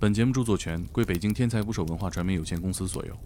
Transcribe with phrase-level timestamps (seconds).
[0.00, 3.16] 本节目著作权归北京天才捕手文化传媒有限公司所有。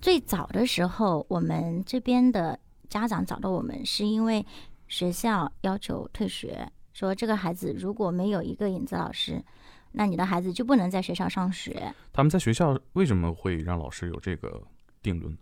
[0.00, 4.44] 最早的时候，我们这边的家长找到我们，是因为
[4.88, 9.42] 学校要求退学，说这个孩子如果没有一个影子老师，
[9.92, 11.94] 那你的孩子就不能在学校上学。
[12.12, 14.62] 他们在学校为什么会让老师有这个
[15.00, 15.38] 定论呢？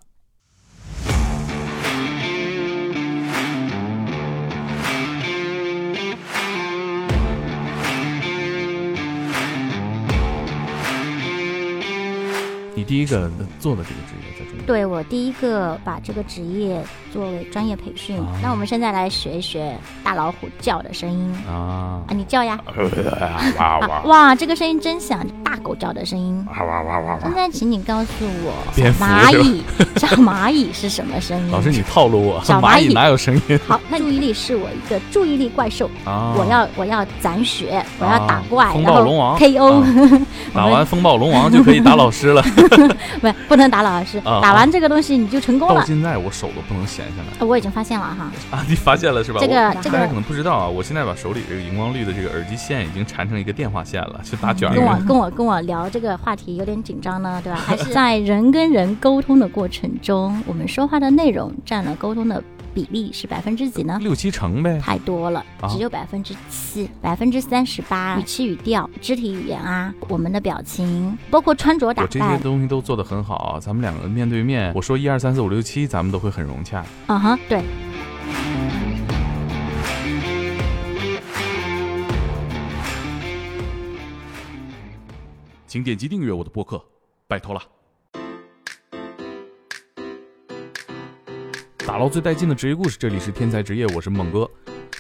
[12.83, 14.67] 你第一个做的这个职业在中国？
[14.67, 16.83] 对我第一个把这个职业
[17.13, 18.19] 作为专业培训。
[18.19, 19.73] 啊那我们现在来学一学
[20.03, 22.59] 大老虎叫的声音啊啊，你叫呀！
[23.57, 26.45] 哇啊 哇，这个声音真响，大狗叫的声音。
[26.51, 27.33] 哇哇哇哇现！
[27.33, 29.63] 在，请你告诉我，小蚂蚁，
[29.97, 31.51] 小蚂蚁是什么声音？
[31.53, 36.35] 老师，你套路我，小蚂蚁哪有声音好，那注意力是我一个注意力怪兽，啊？
[36.37, 42.43] 我要我要攒血，我要打怪，风然后暴龙王 KO，、啊打完风暴龙王就可以打老师了。
[43.21, 45.81] 不不能打老师，啊打完这个东西你就成功了。
[45.81, 48.65] 到现在我手都不能闲下来我已经发现了哈，啊！
[48.69, 49.39] 你发现了是吧？
[49.41, 54.97] 这个这个大家可能不知道啊，我现在把手里这个荧光绿的这个耳机线已经缠成一个电话线了，就打卷儿跟我。
[55.07, 57.59] 跟我跟我聊这个话题有点紧张呢，对吧？
[57.65, 62.43] 还是在人跟人沟通的过程中，我们说话的内容占了沟通的
[62.75, 63.99] 比例是百分之几呢？
[64.01, 64.79] 六七成呗。
[64.81, 76.85] 太多了啊，只有百分之七，百分之三十八语气语调、肢体语言啊，我们的表情，包括穿着打我这些，东西都做得很好啊，咱们两个面对面，我说一二三四五六七，咱们都会很融洽。
[77.07, 77.63] 嗯哼，对。
[85.67, 86.85] 请点击订阅我的播客，
[87.27, 87.63] 拜托了。
[91.85, 94.49] 打捞最带劲的职业故事，这里是天才职业，我是猛哥。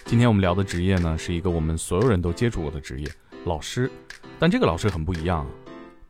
[0.04, 3.08] 今天我们聊的职业呢，是一个我们所有人都接触过的职业——
[3.46, 3.90] 老师。
[4.38, 5.46] 但这个老师很不一样啊，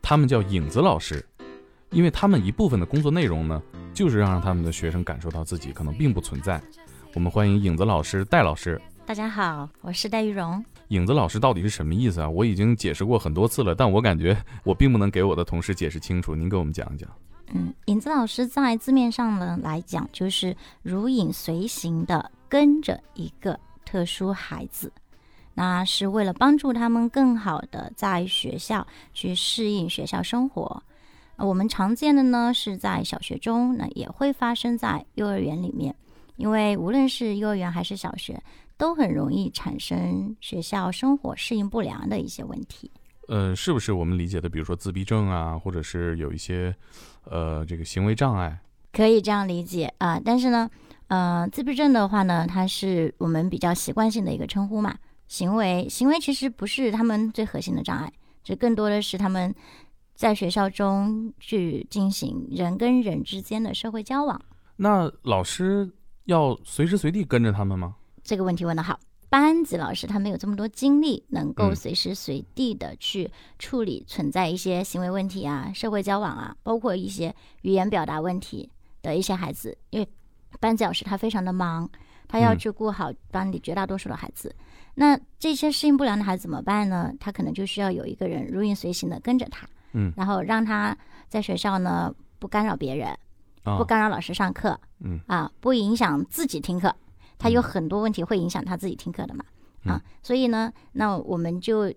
[0.01, 1.25] 他们叫影子老师，
[1.91, 6.61] 因为他们一部分的工作内容呢，就是让他们的学生感受到自己可能并不存在。
[7.15, 8.81] 我们欢迎影子老师戴老师。
[9.05, 10.65] 大家好，我是戴玉荣。
[10.89, 12.29] 影子老师到底是什么意思啊？
[12.29, 16.35] 我已经解释过很多次了，但我感觉我并不能给我的同事解释清楚。
[16.35, 17.09] 您给我们讲一讲。
[17.55, 24.91] 嗯，影子老师在字面上呢来讲，就是如影随形的跟着一个特殊孩子，
[25.55, 30.83] 那是为了帮助他们更好的在学校去适应学校生活。
[31.37, 35.95] 我们常见的呢是在小学中，那也会发生在幼儿园里面，
[36.37, 38.43] 因为无论是幼儿园还是小学，
[38.79, 42.91] 都很容易产生学校生活适应不良的一些问题。
[43.29, 46.75] 呃，是不是我们理解的，比如说自闭症啊，或者是有一些
[47.25, 48.61] 呃这个行为障碍？
[48.93, 50.69] 可以这样理解啊、但是呢，
[51.07, 54.97] 呃，自闭症的话呢，它是我们比较习惯性的一个称呼嘛。
[55.29, 58.13] 行为行为其实不是他们最核心的障碍，
[58.45, 59.55] 这更多的是他们
[60.15, 64.39] 在学校中去进行人跟人之间的社会交往。
[64.77, 65.91] 那老师
[66.25, 67.95] 要随时随地跟着他们吗？
[68.23, 69.01] 这个问题问得好。
[69.33, 78.69] 班级老师他没有这么多精力，能够嗯随时随地的去处理存在一些行为问题啊、社会交往啊，包括一些语言表达问题
[79.01, 79.75] 的一些孩子。
[79.89, 80.07] 因为
[80.61, 81.89] 班级老师他非常的忙，
[82.29, 84.55] 他要嗯去顾好班里绝大多数的孩子。
[84.97, 87.11] 那这些适应不良的孩子怎么办呢？
[87.19, 90.95] 他可能就需要有一个人如影随形的跟着他，嗯然后让他
[91.27, 93.09] 在学校呢不干扰别人，
[93.63, 96.95] 啊不，干扰老师上课，嗯啊，不影响自己听课。
[97.43, 99.45] 他有嗯很多问题会影响他自己听课的嘛，
[99.85, 101.93] 嗯啊，所以呢，那我们就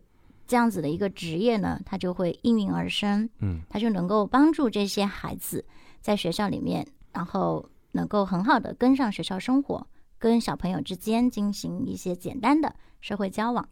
[0.47, 5.63] 这样子的一个职业呢，它就会应运而生，嗯它就能够帮助这些孩子
[6.01, 13.67] 在学校里面，然后能够很好的跟上学校生活，跟小朋友之间进行一些简单的社会交往。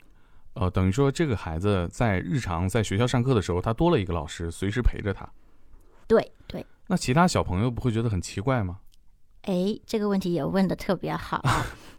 [0.53, 5.27] 呃，等于说这个孩子在日常在学校上课的时候，他多了一个老师随时陪着他。
[6.07, 8.79] 对对，那其他小朋友不会觉得很奇怪吗？
[9.43, 11.41] 哎，这个问题也问的特别好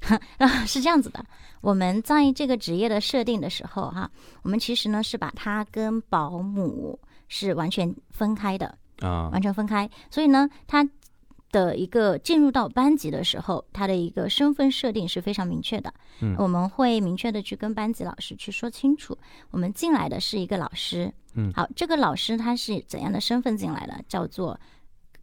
[0.66, 1.24] 是这样子的，
[1.60, 4.10] 我们在这个职业的设定的时候哈、
[4.42, 6.98] 我们其实呢是把它跟保姆
[7.28, 9.88] 是完全分开的，啊，完全分开。
[10.10, 10.86] 所以呢，他
[11.50, 15.92] 的一个进入到班级的时候，他的一个身份设定是非常明确的。
[16.20, 19.16] 嗯我们会明确的去跟班级老师去说清楚，
[19.50, 21.12] 我们进来的是一个老师。
[21.34, 24.04] 嗯好，这个老师他是怎样的身份进来的？
[24.08, 24.58] 叫做，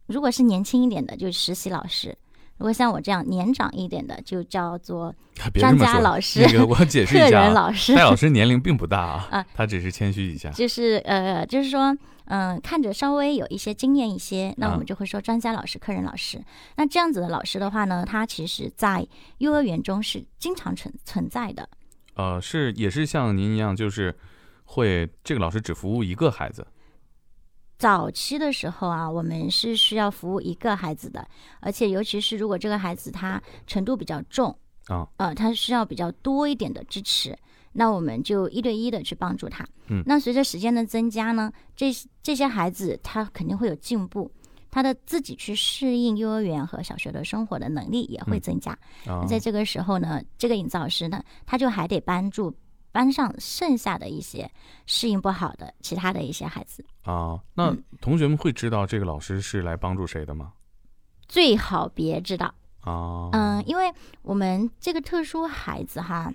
[0.06, 2.16] 如果是年轻一点的，就是实习老师。
[2.58, 5.12] 如果像我这样年长一点的，就叫做
[5.54, 5.76] 专。
[5.76, 8.02] 家老师那个我解释客一下啊，人老师戴。
[8.02, 10.48] 老师年龄并不大啊啊，他只是谦虚一下。
[10.50, 11.96] 就是呃，就是说，
[12.26, 16.40] 嗯、看着稍微有一些经验一些，那我啊们就会说专家老师、客人老师。
[16.76, 19.04] 那这样子的老师的话呢，他其实在
[19.38, 21.68] 幼儿园中是经常存存在的。
[22.14, 24.14] 呃，是也是像您一样，就是
[24.66, 26.64] 会这个老师只服务一个孩子？
[27.82, 31.26] 早期的时候啊，我们是需要服务一个孩子的，
[31.58, 34.56] 而且尤其是如果这个孩子他程度比较重
[34.86, 37.36] 啊，呃，他需要比较多一点的支持，
[37.72, 39.66] 那我们就一对一的去帮助他。
[39.88, 41.90] 嗯，那随着时间的增加呢，这
[42.22, 44.30] 这些孩子他肯定会有进步，
[44.70, 48.70] 他的自己去适应幼儿园和小学的生活的能力也会增加。
[49.06, 52.54] 啊，在这个时候呢，这个引导师呢，他就还得帮助
[52.92, 54.50] 班上剩下的一些
[54.86, 56.84] 适应不好的其他的一些孩子。
[57.02, 60.52] 啊，那嗯同学们会知道这个老师是来帮助谁的吗？
[61.26, 63.90] 最好别知道，啊，嗯，因为
[64.20, 66.32] 我们这个特殊孩子哈，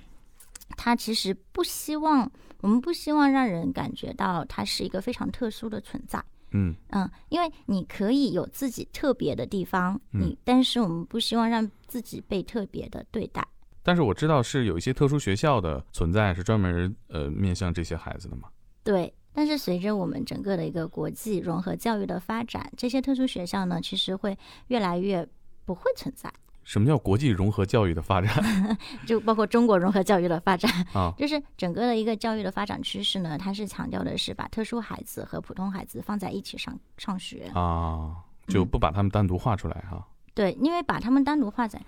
[0.75, 2.30] 他其实不希望，
[2.62, 6.24] 我们不希望让人感觉到他是一个非常特殊的存在。
[6.51, 13.45] 嗯嗯，因为你可以有自己特别的地方，嗯你，但是我们不希望让自己被特别的对待。
[13.88, 18.50] 但是我知道是有一些特殊学校的存在，是专门呃面向这些孩子的嘛。
[18.84, 24.38] 对，但是随着我们整个的一个国际融合教育的发展，这些特殊学校呢，其实会
[24.68, 25.25] 越来越
[25.63, 26.30] 不会存在。
[26.66, 28.30] 什么叫国际融合教育的发展
[29.07, 31.13] 就包括中国融合教育的发展，啊？
[31.18, 37.50] 就是整个的一个教育的发展趋势呢，它是强调的是把特殊孩子和普通孩子放在一起上上学。
[37.54, 38.18] 啊，
[38.48, 40.06] 就不把他们单独划出来哈。
[40.34, 41.81] 对，因为把他们单独画在，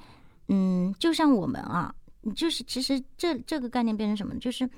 [0.50, 1.94] 嗯，就像我们啊，
[2.36, 4.40] 就是其实这这个概念变成什么呢？
[4.40, 4.70] 就是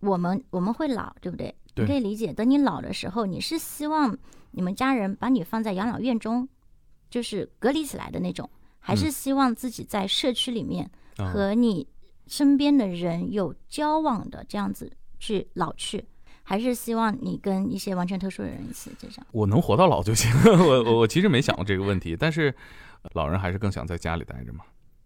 [0.00, 1.54] 我们我们会老，对不对？
[1.74, 4.16] 对你可以理解，等你老的时候，你是希望
[4.52, 6.48] 你们家人把你放在养老院中，
[7.10, 8.48] 就是隔离起来的那种，
[8.78, 11.86] 还是希望自己在社区里面啊和你
[12.26, 16.04] 身边的人有交往的这样子去老去？
[16.42, 19.26] 还是希望你跟一些完全特殊的人一起这样？
[19.30, 20.28] 我能活到老就行。
[20.58, 22.52] 我我我其实没想过这个问题，但是
[23.12, 24.64] 老人还是更想在家里待着嘛。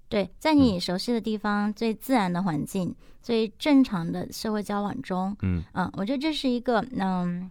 [0.09, 5.65] 对，在你熟悉的地方、最自然的环境、最正常的社会交往中，嗯。
[5.73, 7.51] 嗯，我觉得这是一个，嗯，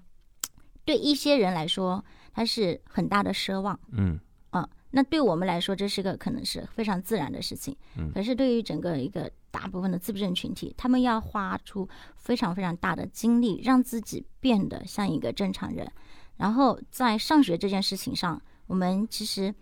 [0.86, 4.18] 对一些人来说，它是很大的奢望，嗯。
[4.52, 8.12] 嗯，那对我们来说，这是个可能是非常自然的事情，嗯。
[8.14, 15.92] 可是对于整个一个大部分的自闭症群体，他们要花出非常非常大的精力，让自己变得像一个正常人，
[16.38, 19.54] 然后在上学这件事情上，我们其实。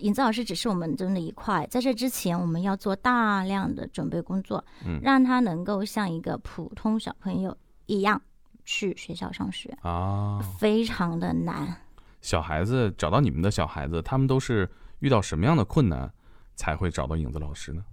[0.00, 7.56] 引子老师只是我们中的一块，在这之前，我们要做大量的准备工作，嗯让他能够像一个普通小朋友
[7.86, 8.20] 一样
[8.64, 11.76] 去学校上学，啊，非常的难。
[12.20, 16.10] 小孩子找到你们的小孩子，他们都是遇到什么样的困难
[16.54, 17.84] 才会找到影子老师呢？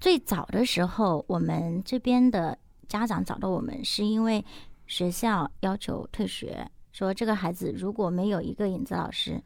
[0.00, 2.56] 最早的时候，我们这边的
[2.88, 4.44] 家长找到我们，是因为
[4.86, 9.42] 学校要求退学，说这个孩子如果没有一个影子老师，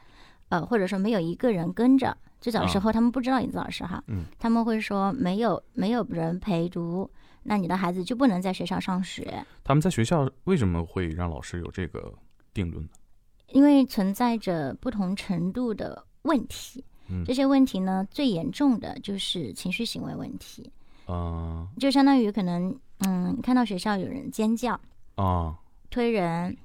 [0.49, 4.25] 呃，或者说没有一个人跟着，最早时候他们不知道影子老师哈，嗯。
[4.39, 7.11] 他们会说没有没有人陪读，
[7.43, 12.13] 那你的孩子就不能在学校上学，他们在学校为什么会让老师有这个
[12.55, 12.91] 定论呢？
[13.49, 16.85] 因为存在着不同程度的问题。
[17.09, 17.25] 嗯。
[17.25, 20.71] 这些问题呢，最严重的就是情绪行为问题，
[21.07, 21.69] 啊。
[21.79, 24.79] 就相当于可能，嗯，看到学校有人尖叫、
[25.15, 25.59] 啊。
[25.91, 26.57] 推人，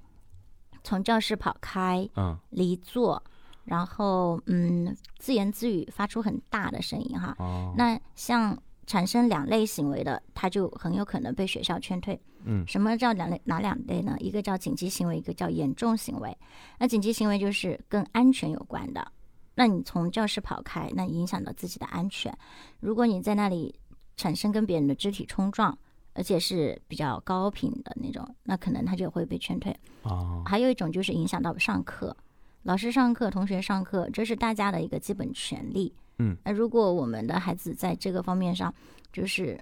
[0.83, 2.37] 从教室跑开、嗯。
[2.49, 3.23] 离座，
[3.65, 7.35] 然后嗯，自言自语，发出很大的声音哈。
[7.39, 12.19] 哦，那像产生两类行为的，他就很有可能被学校劝退。
[12.45, 13.41] 嗯什么叫两类？
[13.45, 14.17] 哪两类呢？
[14.19, 16.37] 一个叫紧急行为，一个叫严重行为。
[16.77, 19.11] 那紧急行为就是跟安全有关的。
[19.55, 22.37] 那你从教室跑开，那影响到自己的安全。
[22.81, 23.73] 如果你在那里
[24.17, 25.77] 产生跟别人的肢体冲撞，
[26.15, 29.73] 而且是比较高频的那种，那可能他就会被劝退。
[30.01, 32.15] 哦还有一种就是影响到上课，
[32.63, 35.93] 老师上课，同学上课，这是大家的一个基本权利。
[36.19, 38.73] 嗯，那如果我们的孩子在这个方面上，
[39.11, 39.59] 就是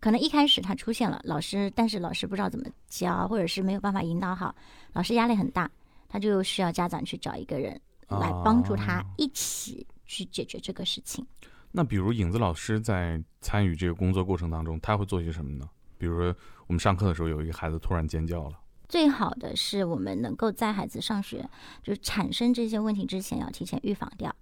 [0.00, 4.54] 可能一开始他出现了老师，但是老师不知道怎么教，或者是没有办法引导好，
[4.94, 5.70] 老师压力很大，
[6.08, 7.78] 他就需要家长去找一个人
[8.08, 11.26] 来帮助他啊一起去解决这个事情。
[11.70, 15.68] 那比如影子老师在参与这个工作过程当中，他会做些什么呢？
[15.98, 16.34] 比如说
[16.66, 21.48] 我们上课的时候，有一个孩子突然尖叫了，最好的是我们能够在孩子上学，
[21.82, 24.34] 就是产生这些问题之前，要提前预防掉。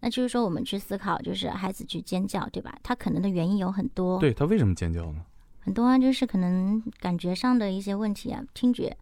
[0.00, 2.78] 那就是说，我们去思考，就是孩子去尖叫，对吧？
[2.82, 5.24] 他可能的原因有很多，对他为什么尖叫呢？
[5.60, 8.94] 很多啊，就是可能感觉上的一些问题啊，听觉，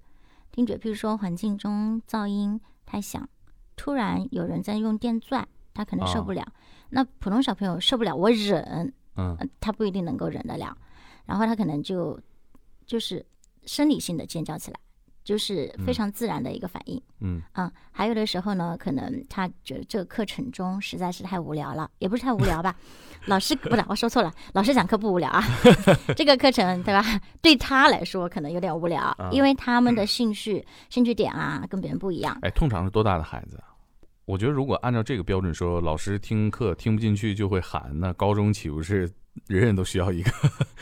[0.53, 3.29] 听觉，譬如说环境中噪音太响，
[3.75, 6.47] 突然有人在用电钻，他可能受不了。
[6.91, 10.77] 那普通小朋友受不了，我忍，嗯呃他不一定能够忍得了，
[11.27, 12.21] 然后他可能就
[12.87, 13.27] 就是
[13.65, 14.79] 生理性的尖叫起来，
[15.25, 17.01] 就是非常自然的一个反应。
[17.21, 22.75] 嗯嗯，还有的时候呢，可能他觉得这个课程中实在是太无聊了，也不是太无聊吧。
[23.27, 25.43] 老师不是我说错了，老师讲课不无聊啊。
[26.17, 27.05] 这个课程对吧？
[27.41, 32.37] 对他来说可能有点无聊，啊因为他们的兴趣兴趣点啊跟别人不一样。
[32.43, 33.71] 哎，通常是多大的孩子啊？
[34.25, 39.01] 我觉得如果按照这个标准说，老师听课听不进去就会喊，那高中岂不是
[39.47, 40.31] 人人都需要一个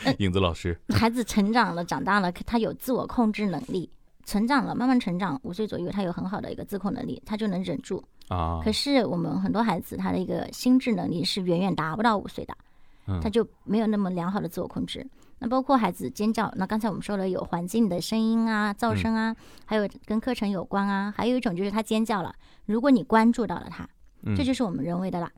[0.05, 0.79] 嗯影子老师？
[0.89, 3.91] 孩子成长了，长大了，他有自我控制能力，
[4.31, 8.01] 成长了，慢慢成长，五岁左右，他有很好的一个自控能力，他就能忍住。
[8.29, 12.55] 啊可，是我们很多孩子，他的一个心智能力是远远达不到五岁的，
[13.07, 15.05] 嗯他就没有那么良好的自我控制。
[15.39, 19.35] 那包括孩子尖叫，那刚才我们说了有环境的声音啊、噪声啊，
[19.65, 22.33] 还有跟课程有关啊，还有一种就是他尖叫了，
[22.65, 23.85] 如果你关注到了他，
[24.23, 25.29] 嗯这就是我们人为的啦。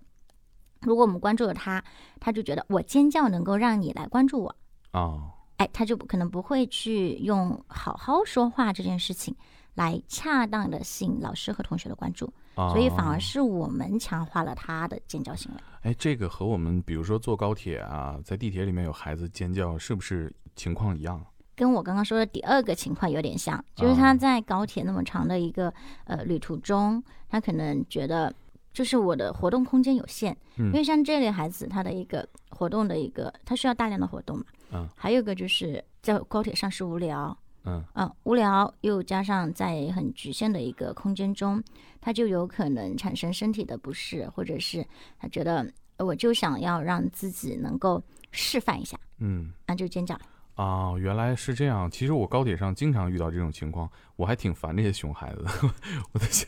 [0.82, 1.84] 如果我们关注了他，
[2.20, 4.56] 他就觉得我尖叫能够让你来关注我，
[4.92, 9.36] 啊，哎，他就不可能不会去用好好说话这件事情
[9.76, 15.62] 来恰当的吸引老师和同学的关注，所以反而哦是我们强化了他的尖叫行为。
[15.82, 21.24] 哎，这个和我们比如说坐高铁啊，在地铁里面有孩子尖叫，是不是情况一样？
[21.56, 25.72] 跟我刚刚说的第二个情况有点像，就是哦他在高铁那么长的一个
[26.06, 28.34] 呃旅途中，他可能觉得
[28.74, 41.64] 就是我的活动空间有限，嗯因为像这类孩子，他的一个活动的一个，他需要大量的活动嘛，嗯，还有一个就是在高铁上是无聊，嗯嗯，无聊又加上在很局限的一个空间中，
[42.02, 44.86] 他就有可能产生身体的不适，或者是
[45.20, 48.02] 他觉得呃我就想要让自己能够
[48.32, 49.54] 示范一下，嗯。
[49.68, 50.20] 那就尖叫。
[50.56, 51.90] 啊，原来是这样。
[51.90, 55.50] 其实我高铁上经常遇到这种情况，我还挺烦这些熊孩子的。
[56.14, 56.48] 我在想，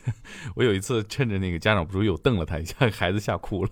[0.54, 3.70] 我有一次趁着那个家长不注意，我瞪了他一下，孩子吓哭了。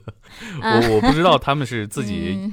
[0.61, 2.53] 啊我我不知道他们是 自己，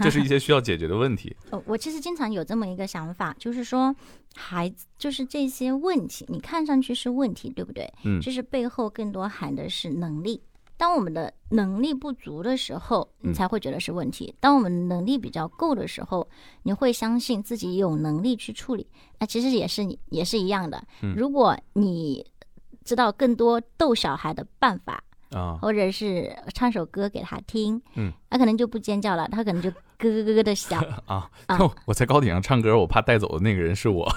[0.00, 1.36] 这是一些需要解决的问题。
[1.50, 3.94] 呃我其实经常有这么一个想法，就是说，
[4.36, 7.92] 孩子就是这些问题，你看上去是问题，对不对？
[8.04, 10.40] 嗯其实背后更多含的是能力。
[10.80, 13.34] 当我们的能力不足的时候，你嗯。
[13.34, 16.26] 才会觉得是问题；当我们能力比较够的时候，
[16.62, 18.86] 你会相信自己有能力去处理。
[19.18, 20.82] 那其实也是你也是一样的。
[21.02, 21.14] 嗯。
[21.14, 22.24] 如果你
[22.82, 34.10] 知道更多逗小孩的办法，啊，或者是唱首歌给他听，嗯，他可能就不尖叫了，他可能就咯咯咯咯的响， 啊，啊 我我在高铁上唱歌，我怕带走的那个人是我。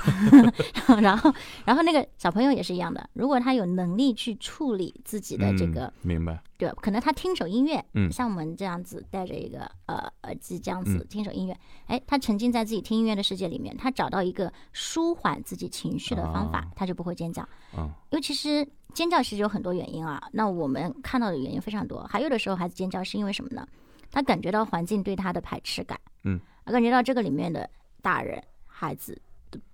[1.02, 1.34] 然后，
[1.66, 6.42] 然后那个小朋友也是一样的，如果他有能力去处理自己的这个，嗯、明白。
[6.58, 17.42] 对，可能他听首音乐，嗯像我们这样子带着一个呃耳机这样子嗯听首音乐，哎，他沉浸在自己听音乐的世界里面，他找到一个舒缓自己情绪的方法，啊他就不会尖叫。
[17.78, 23.68] 嗯因为其实尖叫其实有很多原因啊，那我们看到的原因非常多，还有的时候孩子尖叫是因为什么呢？
[24.14, 27.68] 他感觉到环境对他的排斥感，嗯，感觉到这个里面的
[28.00, 29.20] 大人孩子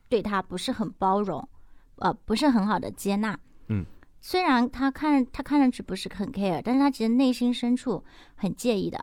[0.07, 1.45] 对他不是很包容，
[1.97, 3.85] 呃，不是很好的接纳，嗯，
[4.21, 8.01] 虽然他看他看上去不是很 care，但是他其实内心深处
[8.35, 8.97] 很介意的，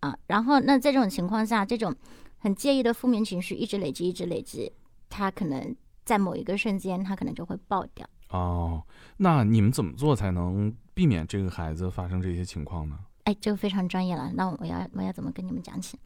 [0.00, 1.94] 啊，然后那在这种情况下，这种
[2.38, 4.72] 很介意的负面情绪一直累积，一直累积，
[5.10, 8.08] 他可能在某一个瞬间，他可能就会爆掉。
[8.30, 8.82] 哦，
[9.18, 12.98] 那你们怎么做才能避免这个孩子发生这些情况呢？
[13.24, 15.98] 哎，这个非常专业了，那我要我要怎么跟你们讲起？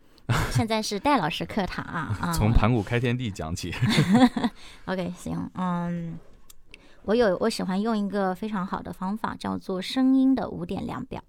[0.50, 2.32] 现在是戴老师课堂啊啊！
[2.36, 3.72] 从盘古开天地讲起。
[4.86, 6.18] OK，行，嗯，
[7.02, 11.22] 我有我喜欢用一个非常好的方法，叫做声音的五点量表，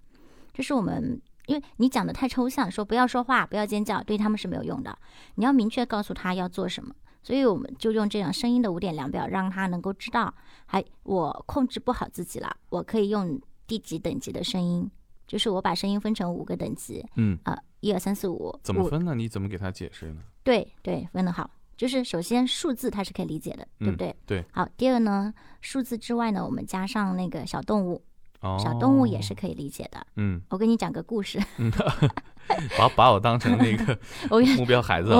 [0.52, 1.20] 就是我们。
[1.46, 4.96] 因为你讲的太抽象，说不要说话，不要尖叫，对他们是没有用的。
[5.34, 6.94] 你要明确告诉他要做什么，
[7.24, 10.32] 所以我们就用这样声音的五点量表，让他能够知道，
[10.66, 14.88] 还我控制不好自己了，我可以用第几等级的声音，
[15.30, 19.14] 就是我把声音分成五个等级，嗯，啊，一二三四五，怎么分呢？
[19.14, 20.22] 你怎么给他解释呢？
[20.42, 21.48] 对对，分得好。
[21.76, 24.16] 就是首先数字它是可以理解的，对不嗯对？
[24.26, 24.44] 对。
[24.50, 28.02] 好，第二呢，数字之外呢，我们加上那个小动物，
[28.40, 30.04] 哦，小动物也是可以理解的。
[30.16, 31.38] 嗯，我给你讲个故事，
[32.76, 33.96] 把把我当成那个
[34.30, 35.10] 我目标孩子。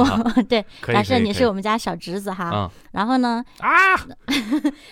[0.48, 3.70] 对，假设你是我们们家小侄子哈，啊然后呢，啊，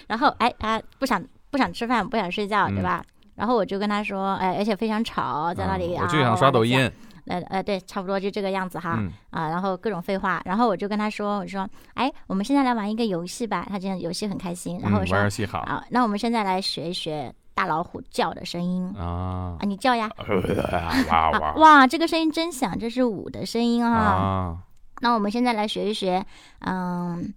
[0.06, 1.20] 然后哎他不想
[1.50, 3.04] 不想吃饭，不想睡觉，对嗯吧？
[3.38, 6.90] 然后我就跟他说，哎，而且非常吵，在那里啊，嗯我就想刷抖音。
[7.28, 8.96] 呃呃，对，差不多就这个样子哈。
[8.98, 13.66] 嗯啊，然后各种废话，然后我就跟他说，我说，哎，我们现在来玩一个游戏吧。
[13.70, 20.10] 他这样游戏很开心，然后我嗯说，玩游戏好啊，那我们现在来学一学大老虎叫的声音啊啊，你叫呀。
[21.08, 23.94] 哇啊哇哇，这个声音真响，这是五的声音啊。
[23.94, 24.56] 啊！
[25.00, 26.24] 那我们现在来学一学，
[26.60, 27.32] 嗯，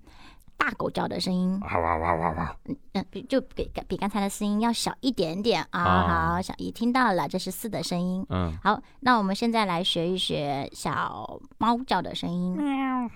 [0.62, 2.56] 大狗叫的声音，哇哇哇哇哇，
[2.94, 5.82] 嗯，比就比比刚才的声音要小一点点啊。
[5.82, 8.24] 啊好，小姨听到了，这是四的声音。
[8.30, 12.56] 嗯，好，那我们现在来学一学小猫叫的声音。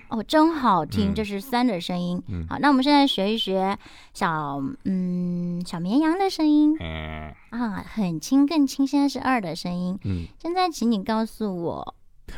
[0.10, 2.20] 哦，真好听，嗯这是三的声音。
[2.30, 3.78] 嗯好，那我们现在学一学
[4.14, 8.88] 小嗯小绵羊的声音嗯啊，很轻更轻。
[8.88, 10.00] 现在是二的声音。
[10.04, 11.94] 嗯，现在请你告诉我，小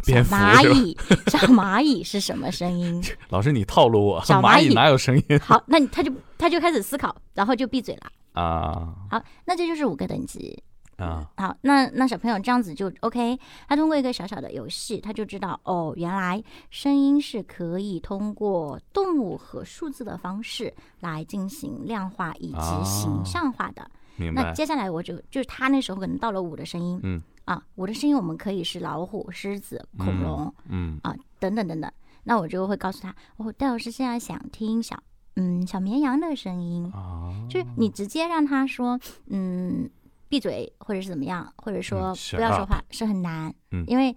[0.05, 0.73] 蝙蝠蚂？
[0.73, 3.01] 蚁，小蚂蚁是什么声音？
[3.29, 8.41] 老师你套路我，小蚂蚁蚂蚁哪有声音 好，那你他就他就开始思考，然后就闭嘴了。
[8.41, 10.61] 啊好，那这就是五个等级。
[10.97, 13.37] 啊好，那那小朋友这样子就 OK。
[13.67, 23.89] 他通过一个小小的游戏，他就知道哦，原来声音是可以通过动物和数字的方式来进行量化以及形象化的。
[24.15, 24.41] 明白？
[24.41, 31.89] 那接下来我就就是他那时候可能到了五的声音，嗯啊，我的声音我们可以是老虎、狮子、恐龙、嗯啊等等等等。
[32.23, 35.01] 那我就会告诉他，哦，戴老师现在想听小
[35.37, 36.91] 嗯小绵羊的声音。
[36.91, 39.89] 啊，就是你直接让他说，嗯，
[40.27, 44.13] 闭嘴，或者是怎么样，或者说不要说话，是很难，嗯因为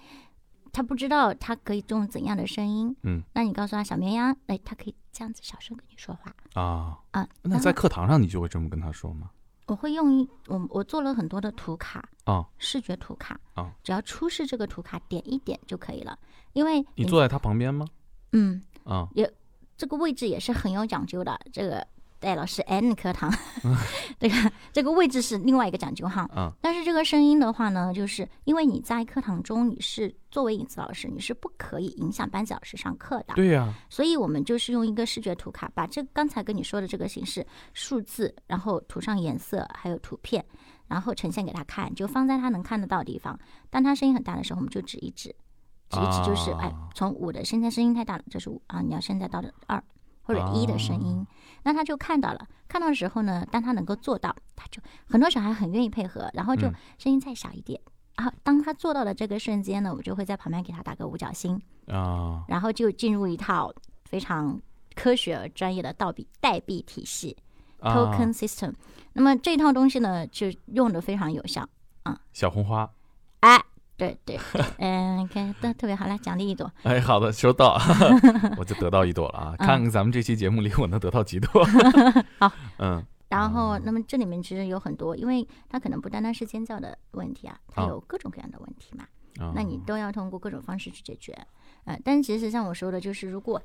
[0.73, 7.29] 他不知道他可以用怎样的声音，嗯，那你告诉他小绵羊，哎，他可以这样子小声跟你说话啊，啊。
[7.43, 9.31] 那在课堂上你就会这么跟他说吗？
[9.71, 16.19] 我会用一我我做了很多的图卡啊，视觉图卡啊，只要出示这个图卡点一点就可以了，
[16.55, 17.87] 因为你坐在他旁边吗？
[18.33, 19.09] 嗯啊。
[19.15, 19.33] 也
[19.77, 21.87] 这个位置也是很有讲究的，这个
[22.21, 23.33] 戴老师 N 课堂，
[24.21, 26.29] 这个这个位置是另外一个讲究哈。
[26.35, 40.45] 啊但是这个声音的话呢，就是因为你在课堂中你是作为影子老师，你是不可以影响班级老师上课的，对呀，所以我们就是用一个视觉图卡，把这刚才跟你说的这个形式数字，然后涂上颜色，还有图片，
[40.89, 43.39] 然后呈现给他看，就放在他能看得到的地方。
[43.71, 45.35] 当他声音很大的时候，我们就指一指，
[45.89, 49.83] 指一指就是、啊哎，从五的现在声音太大了，这是五啊，你要现在到的二
[50.23, 51.27] 或者一的声音，啊
[51.63, 52.47] 那他就看到了。
[52.69, 57.81] 看到的时候呢，当他能够做到，他就很多小孩很愿意配合，然后就嗯声音再小一点。
[58.15, 63.73] 啊，当他做到的这个瞬间呢，我就会在旁边给他打个五角星，啊然后就进入一套
[64.05, 64.61] 非常
[64.95, 67.37] 科学而专业的倒币代币体系
[67.81, 68.75] 啊 token system。
[69.15, 71.67] 那么这套东西呢，就用的非常有效
[72.03, 72.21] 啊。
[72.33, 72.89] 小红花，
[73.41, 73.61] 哎，
[74.01, 76.71] 对对对， 嗯，看都特别好，来奖励一朵。
[76.85, 77.79] 哎，好的，收到，
[78.57, 79.55] 我就得到一朵了啊！
[79.61, 81.65] 嗯看看咱们这期节目里我能得到几朵。
[82.39, 89.05] 好，嗯然后，那么这里面其实有很多，因为它可能不单单是尖叫的问题啊，它啊有各种各样的问题嘛。
[89.39, 91.33] 啊那你都要通过各种方式去解决。
[91.85, 93.61] 呃，但是其实像我说的，就是如果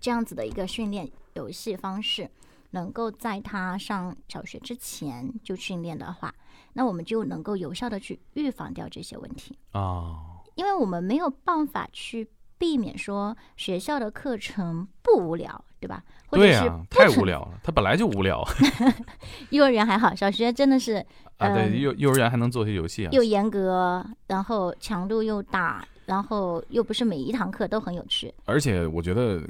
[0.00, 2.30] 这样子的一个训练游戏方式，
[2.72, 6.34] 能够在他上小学之前就训练的话，
[6.72, 10.16] 那我们就能够有效的去预防掉这些问题，啊，
[10.56, 16.02] 因为我们没有办法去避免说学校的课程不无聊，对吧？
[16.26, 18.42] 或者是对呀，太无聊了，他本来就无聊
[19.50, 21.04] 幼儿园还好，小学真的是
[21.38, 21.52] 啊。
[21.54, 23.10] 对，嗯幼幼儿园还能做些游戏啊。
[23.12, 28.32] 又严格，然后强度又大，然后又不是每一堂课都很有趣。
[28.46, 29.42] 而且我觉得，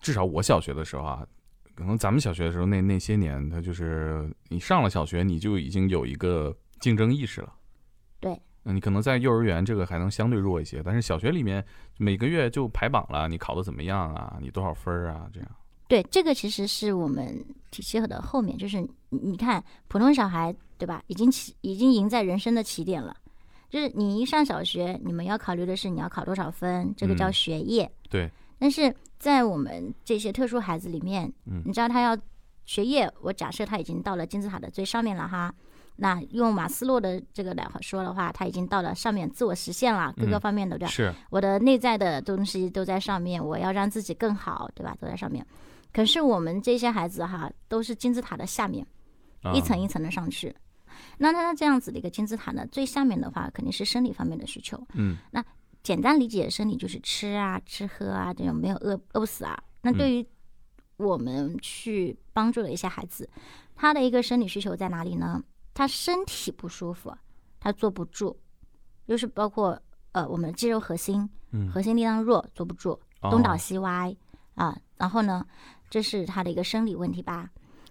[0.00, 1.26] 至少我小学的时候啊，
[1.74, 7.52] 可能咱们小学的时候那那些年，他就是你上了小学，你就已经有一个竞争意识了。
[8.20, 11.62] 对嗯，你可能在幼儿园这个还能相对弱一些，但是小学里面
[11.98, 14.38] 每个月就排榜了，你考的怎么样啊？
[14.40, 15.28] 你多少分儿啊？
[15.32, 15.50] 这样。
[15.86, 23.14] 对，这个其实是我们体系的后面，就是你你看普通小孩对吧，已经起已经赢在人生的起点了。
[23.68, 27.90] 就是你一上小学，你们要考虑的是你要考多少分，这个叫嗯学业。
[28.08, 28.30] 对。
[28.58, 32.16] 但是在我们这些特殊孩子里面，嗯你知道他要
[32.64, 35.54] 学业，我假设他已经到了金字塔的最上面了哈。
[35.96, 40.90] 那用马斯洛的这个来说的话，他已经到了上面自我实现了，各个嗯方面的对吧？
[40.90, 44.96] 是，我的内在的东西都在上面，我要让自己更好，对吧？
[45.00, 45.46] 都在上面。
[45.92, 48.84] 可是我们这些孩子哈，都是金字塔的下面，
[49.54, 50.52] 一层一层的上去。
[51.18, 54.76] 那他这样子的一个金字塔呢，最下面的话肯定是生理方面的需求。
[54.94, 55.16] 嗯
[55.84, 59.56] 简单理解生理就是吃啊、吃喝啊，这种没有饿饿不死啊。
[59.82, 60.26] 那对于
[60.96, 63.28] 我们去帮助的一些孩子，
[63.76, 65.44] 他的一个生理需求在哪里呢？
[65.74, 67.14] 他身体不舒服，
[67.60, 68.34] 他坐不住，
[69.06, 69.78] 就是包括
[70.12, 74.16] 呃我们的肌肉核心，嗯，核心力量弱，坐不住，东倒哦西歪
[74.54, 74.74] 啊。
[74.96, 75.44] 然后呢，
[75.90, 77.50] 这是他的一个生理问题吧。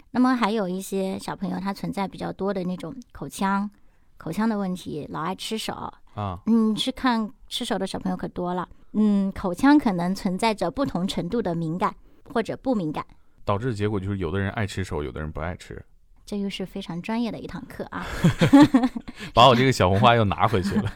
[0.10, 3.70] 那么还有一些小朋友，他存在比较多的那种口腔、
[4.18, 5.94] 口腔的问题，老爱吃手。
[6.16, 8.68] 啊，嗯，去看吃手的小朋友可多了。
[8.94, 11.96] 嗯，口腔可能存在着不同程度的敏感
[12.32, 13.04] 或者不敏感，
[13.44, 15.84] 导致的结果就是有的人爱吃手，有的人不爱吃，
[16.26, 18.06] 这又是非常专业的一堂课啊。
[19.34, 20.94] 把我这个小红花又拿回去了。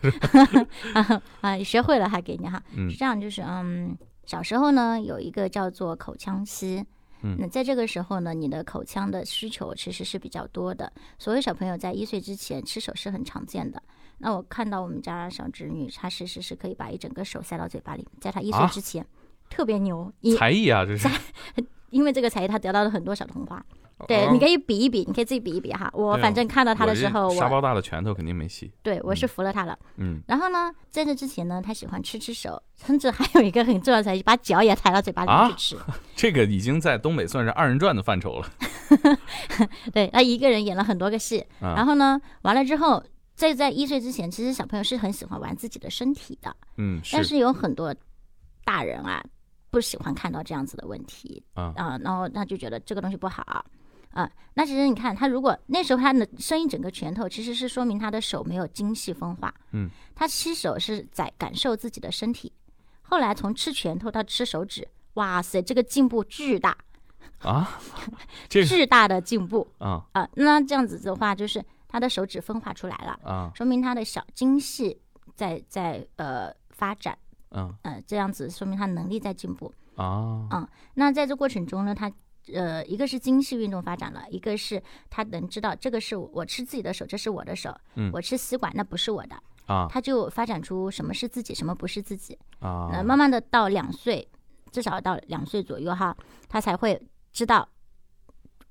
[1.41, 2.62] 啊，学会了还给你哈。
[2.75, 6.86] 嗯是这样，就是嗯，小时候呢有一个叫做口腔期，
[7.23, 10.93] 嗯那在这个时候呢，你的口腔的需求其实是比较多的。
[11.17, 13.82] 所有小朋友在一岁之前吃手是很常见的。
[14.19, 19.06] 那我看到我们家小侄女，她其实是可以把一整个手塞到嘴巴里，在她一岁啊之前，
[19.49, 20.12] 特别牛。
[20.38, 21.08] 才艺啊，这是。
[21.89, 23.63] 因为这个才艺，她得到了很多小童花。
[24.08, 25.89] 对，你可以比一比，你可以自己比一比哈。
[25.93, 28.71] 我反正看到她的时候，我沙包大的拳头肯定没戏。
[28.84, 29.77] 对我是服了她了。
[29.95, 35.77] 嗯，然后呢，在这之前呢，她喜欢吃吃手，甚至还有一个很重要的才艺，把脚也抬到嘴巴里面去吃。
[36.15, 38.49] 这个已经在东北算是二人转的范畴了。
[39.91, 43.03] 对，他一个人演了很多个戏，啊然后呢，完了之后，
[43.38, 47.38] 在在一岁之前，其实小朋友是很喜欢玩自己的身体的，嗯，但是。
[47.38, 47.95] 有很多
[48.65, 49.23] 大人啊
[49.69, 51.71] 不喜欢看到这样子的问题啊。
[51.76, 53.63] 啊、然后他就觉得这个东西不好
[54.12, 62.52] 啊、那其实你看，他如果那时候他的伸一整个拳头，其实是说明他的手没有精细分化，嗯，他吃手是在感受自己的身体，
[63.04, 66.76] 后来从吃拳头到吃手指，哇塞，这个进步巨大，
[67.43, 67.80] 啊，
[68.50, 69.67] 这个 巨大的进步。
[69.78, 70.04] 啊。
[70.13, 71.63] 啊，那这样子的话，就是
[71.97, 73.51] 他的手指分化出来了，啊。
[73.55, 75.01] 说明他的小精细
[75.33, 77.17] 在在呃发展，
[77.49, 77.73] 嗯。
[77.81, 79.73] 呃，这样子说明他能力在进步。
[79.95, 82.12] 啊嗯那在这过程中呢，他
[82.53, 88.12] 呃一个是精细运动发展了，一个是他能知道这个是我我吃自己的手，这是我的手，嗯。
[88.13, 89.88] 我吃吸管那不是我的，啊。
[89.89, 92.38] 他就发展出什么是自己，什么不是自己。
[92.60, 92.91] 啊。
[92.93, 94.29] 呃，慢慢的到两岁，
[94.71, 96.15] 至少到两岁左右哈，
[96.47, 97.01] 他才会
[97.33, 97.67] 知道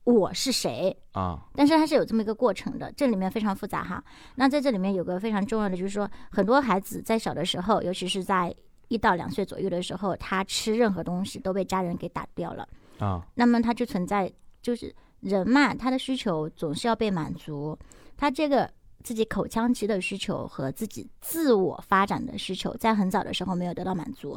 [0.07, 0.97] 我是谁。
[1.13, 4.03] 啊但是它是有这么一个过程的，这里面非常复杂哈。
[4.35, 8.55] 那在这里面有个非常重要的，就是说很多孩子在小的时候，尤其是在
[8.89, 17.79] 一到两岁左右的时候，他吃任何东西都被家人给打掉了，啊那么他就存在就是人嘛，他的需求总是要被满足，
[18.17, 18.71] 他这个。
[19.05, 24.37] 自己口腔期的需求和自己自我发展的需求，在很早的时候没有得到满足，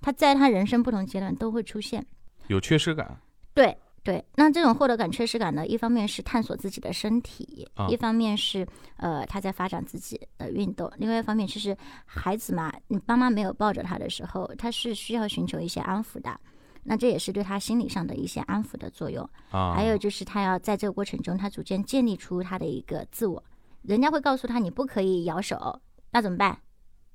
[0.00, 2.02] 他在他人生不同阶段都会出现。
[2.46, 3.20] 有缺失感
[3.52, 3.76] 对
[4.08, 8.66] 对，那这种获得感、缺失感呢，一方面是探索自己的身体，啊一方面是
[8.96, 16.40] 呃他在发展自己的运动，另外一方面其实孩子嘛，你爸妈没有抱着他的时候，他是需要寻求一些安抚的。
[16.84, 23.44] 那这也是对他心理上的一些安抚的作用，啊，还有就是他要在这个过程中，他逐渐建立出他的一个自我。
[23.82, 25.78] 人家会告诉他你不可以咬手，
[26.12, 26.58] 那怎么办？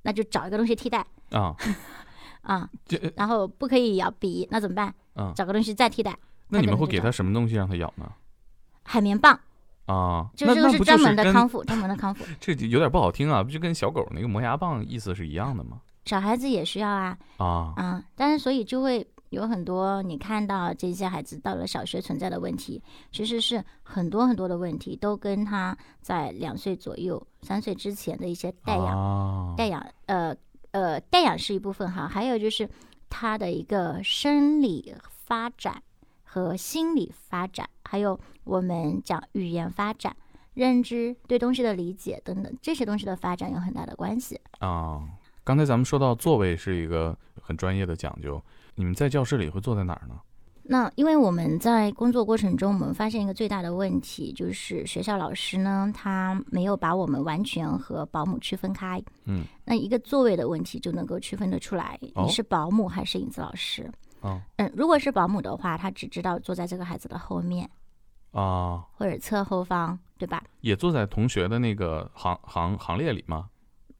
[0.02, 1.56] 那就找一个东西替代啊
[2.42, 2.70] 啊、
[3.16, 4.94] 然后不可以咬笔，那怎么办？
[5.14, 6.16] 啊，找个东西再替代。
[6.48, 8.10] 那你们会给他什么东西让他咬呢？
[8.82, 9.38] 海绵棒，
[9.86, 12.24] 啊，就这个是专门的康复，专门的康复。
[12.38, 15.80] 这有点不好听啊，不就跟小狗那个磨牙棒意思是一样的吗？
[16.04, 30.36] 小孩子也需要啊，啊啊，但是所以就会有很多你看到这些孩子到了小学存在的问题，其实是很多很多的问题都跟他在两岁左右、三岁之前的一些带养、啊带养，呃
[30.72, 32.68] 呃，带养是一部分哈，还有就是
[33.08, 35.82] 他的一个生理发展
[36.34, 40.16] 和心理发展，还有我们讲语言发展。
[40.52, 44.40] 认知、对东西的理解等等这些东西的发展有很大的关系。
[44.58, 45.00] 啊！
[45.44, 48.42] 刚才咱们说到座位是一个很专业的讲究，
[48.74, 50.16] 你们在教室里会坐在哪儿呢？
[50.64, 59.00] 那因为我们在工作过程中，我们发现一个最大的问题，就是学校老师呢，他没有把我们完全和保姆区分开。
[59.26, 63.88] 嗯，那一个座位的问题就能够区分得出来，哦你是保姆还是影子老师。
[64.24, 67.70] 哦嗯，如果是保姆的话，他只知道坐在这个孩子的后面
[68.32, 70.42] 啊，或者侧后方，对吧？
[70.62, 73.50] 也坐在同学的那个行行行列里吗？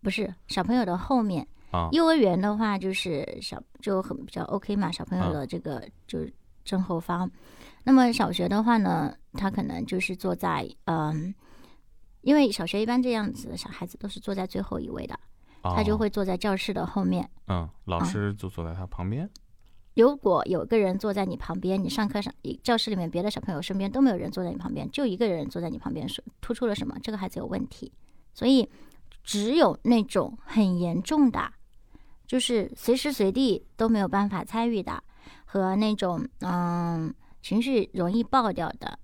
[0.03, 1.47] 不是小朋友的后面。
[1.71, 6.33] 啊幼儿园的话，就是小就很比较 OK 嘛，小朋友啊的这个就是
[6.65, 7.29] 正后方。
[7.83, 11.35] 那么小学的话呢，他可能就是坐在嗯，
[12.21, 15.19] 因为小学一般这样子的小孩子都是坐在最后一位的，
[15.63, 17.29] 他就哦会坐在教室的后面。
[17.49, 19.29] 嗯，老啊师就坐在他旁边
[19.95, 26.97] 如果有个人坐在你旁边，你上课上教室里面别的小朋友身边都没有人坐在你旁边，就一个人坐在你旁边，是突出了什么？
[27.03, 27.93] 这个孩子有问题。
[28.33, 28.69] 所以
[29.23, 31.53] 只有那种很严重的，
[32.27, 35.03] 就是随时随地都没有办法参与的，
[35.45, 38.99] 和那种嗯情绪容易爆掉的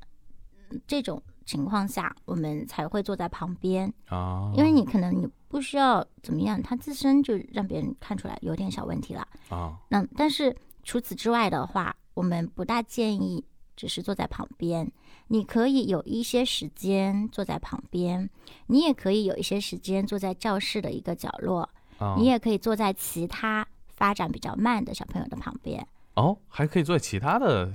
[0.70, 3.92] 嗯这种情况下，我们才会坐在旁边。
[4.08, 9.24] 啊，因为你可能你不需要怎么样，他自身就让别人看出来有点小问题了。
[9.48, 13.44] 啊那但是除此之外的话，我们不大建议
[13.76, 14.90] 只是坐在旁边。
[15.28, 18.28] 你可以有一些时间坐在旁边，
[18.66, 25.86] 你也可以有一些时间坐在教室的一个角落，啊，你也可以坐在其他发展比较慢的小朋友的旁边。
[26.14, 27.72] 哦，还可以做其他的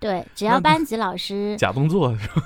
[0.00, 2.42] 对，只要班级老师，假动作是吧？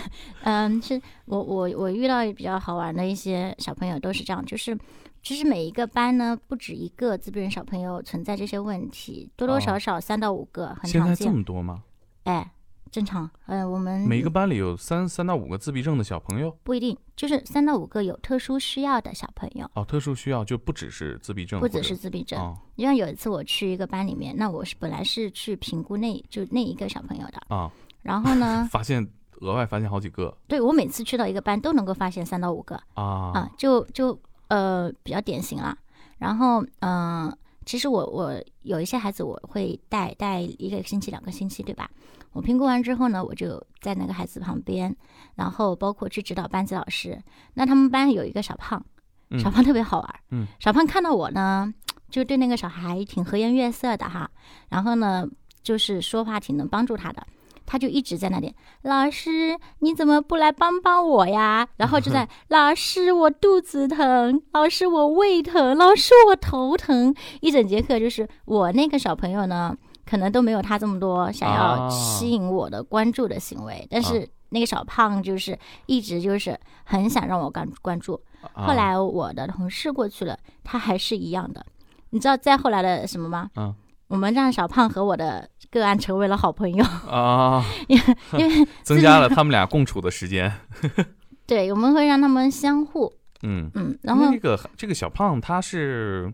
[0.44, 4.76] 嗯，是我我我遇到比较好玩的一些小朋友都是这样，就是
[5.22, 11.34] 其实每一个班呢，不止一个自闭症小朋友存在这些问题，多多哦少少三到五个，很常现在这见。
[11.34, 11.82] 么多吗？
[12.24, 12.50] 哎，
[12.90, 13.28] 正常。
[13.46, 22.38] 呃，我们每个班里有三三到五个自闭症的小朋友不一定，就是三到五个有特殊需要的小朋友，哦，特殊需要就不只是自闭症，不只是自闭症。
[22.40, 27.70] 哦就像有一次我去一个班里面，那我是本来是去评估那就那一个小朋友的，啊，
[28.02, 29.06] 然后呢， 发现
[29.40, 34.18] 额外发现好几个对我每次去到一个班都能够发现三到五个啊啊，就就
[34.48, 35.76] 呃比较典型了。
[36.18, 41.90] 然后嗯、呃其实我我有一些孩子我会带带一个星期两个星期，对吧？
[42.32, 44.94] 我评估完之后呢，我就在那个孩子旁边，
[45.34, 47.20] 然后包括去指导班级老师。
[47.54, 48.82] 那他们班有一个小胖，
[49.30, 50.20] 嗯小胖特别好玩。
[50.30, 51.72] 嗯，小胖看到我呢，
[52.08, 54.30] 就对那个小孩挺和颜悦色的哈。
[54.68, 55.26] 然后呢，
[55.62, 57.26] 就是说话挺能帮助他的。
[57.66, 61.66] 他就一直在那里，老师你怎么不来帮帮我呀？
[61.76, 78.14] 然后就在 老师我肚子疼，老师我胃疼，老师我头疼，一整节课就是我那个小朋友呢，可能都没有他这么多想要啊吸引我的关注的行为，但是那个小胖就是一直就是很想让我关关注。
[78.54, 81.66] 啊后来我的同事过去了，他还是一样的。
[82.10, 83.50] 你知道再后来的什么吗？
[83.56, 83.74] 嗯
[84.08, 90.52] 我们让小胖和我的个案成为了好朋友，啊， 因为 增加了他们俩共处的时间。
[91.46, 96.32] 对，我们会让他们相互，嗯，嗯，然后这个这个小胖他是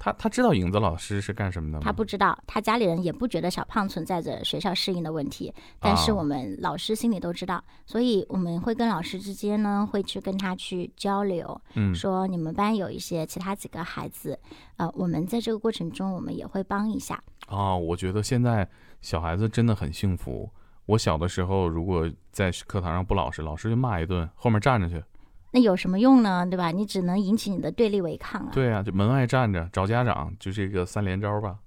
[0.00, 1.82] 他他知道影子老师是干什么的吗？
[1.84, 14.36] 他不知道，他家里人也不觉得小胖存在着学校适应的问题，但是啊我们老师心里都知道，所以我们会跟老师之间呢，会去跟他去交流，嗯说你们班有一些其他几个孩子，
[14.78, 17.22] 呃，我们在这个过程中，我们也会帮一下。
[17.48, 18.66] 啊，我觉得现在
[19.02, 20.50] 小孩子真的很幸福。
[20.86, 25.00] 我小的时候，如果在课堂上不老实，老师就骂一顿，后面站着去。
[25.52, 26.46] 那有什么用呢？
[26.46, 26.70] 对吧？
[26.70, 28.50] 你只能引起你的对立违抗啊。
[28.52, 31.58] 对啊，就门外站着找家长，就这个三连招吧。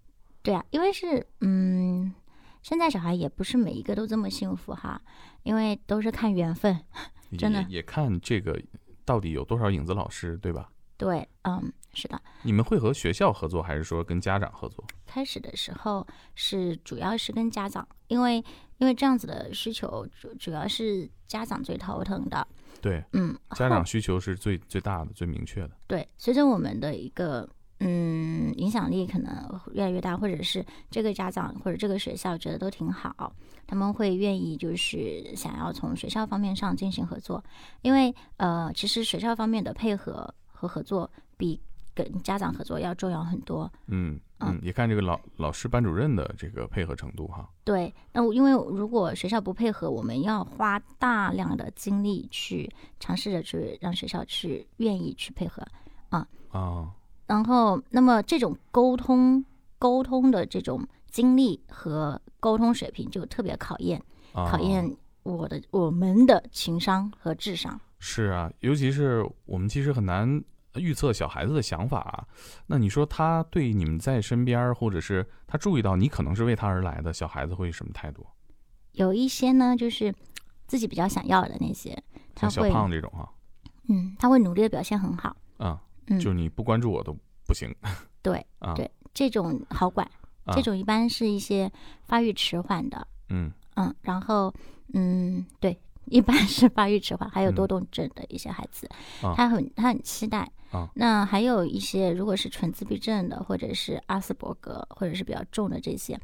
[0.42, 2.14] 对啊，因为是嗯，
[2.62, 5.02] 现在小孩也不是每一个都这么幸福哈，
[5.44, 6.80] 因为都是看缘分。
[7.38, 8.62] 真的也也看这个
[9.04, 10.70] 到底有多少影子老师，对吧？
[10.96, 12.22] 对，嗯，是的。
[12.44, 14.86] 你们会和学校合作，还是说跟家长合作？
[15.06, 18.38] 开始的时候是主要是跟家长，因为
[18.78, 22.48] 因为这样子的需求主主要是家长最头疼的。
[22.84, 25.72] 对，嗯，家长需求是最最大的、最明确的。
[25.88, 33.34] 对，随着我们的一个嗯影响力可能越来越大，或者是这个家长或者这个学校觉得都挺好，
[33.66, 37.42] 他们会愿意就是想要从学校方面上进行合作，
[37.84, 41.62] 因为呃，其实学校方面的配合和合作比
[41.96, 43.72] 跟家长合作要重要很多。
[43.88, 47.50] 嗯嗯嗯，也看这个老老师、班主任的这个配合程度哈。
[47.64, 55.66] 对，那我因为如果学校不配合，我们要花大量的精力去尝试着去让学校去愿意去配合。
[56.10, 56.92] 啊啊，
[57.26, 59.44] 然后，那么这种沟通
[59.80, 64.00] 沟通的这种经历和沟通水平就特别考验
[64.34, 67.80] 啊考验我的我们的情商和智商。
[68.00, 70.44] 是啊，尤其是我们其实很难
[70.76, 72.28] 预测小孩子的想法啊。
[72.68, 78.26] 那你说他对你们在身边儿，或者是他注意到你可能是为他而来的，小孩子会什么态度？
[78.94, 80.14] 有一些呢，就是
[80.68, 82.02] 自己比较想要的那些，
[82.36, 83.28] 他像小会胖这种哈，
[83.90, 85.36] 嗯，他会努力的表现很好。
[85.58, 87.16] 啊，嗯，就是你不关注我都
[87.48, 87.74] 不行
[88.22, 88.74] 对啊。
[88.76, 90.08] 对，这种好管，
[90.46, 91.72] 啊这种一般是一些
[92.04, 93.08] 发育迟缓的。
[93.30, 94.54] 嗯嗯，然后
[94.94, 98.88] 嗯，对，一般是发育迟缓，还有多嗯动症的一些孩子，
[99.24, 100.52] 啊他很他很期待。
[100.74, 100.90] 啊。
[100.96, 106.20] 那还有一些如果是纯自闭症的，或者是阿斯伯格，或者是比较重的这些，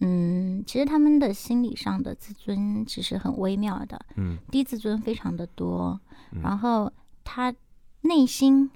[0.00, 4.38] 嗯，其实他们的心理上的自尊其实很微妙的，嗯。
[4.50, 5.98] 低自尊非常的多，
[6.32, 6.40] 嗯。
[6.42, 6.92] 然后
[7.24, 7.52] 他
[8.02, 8.70] 内心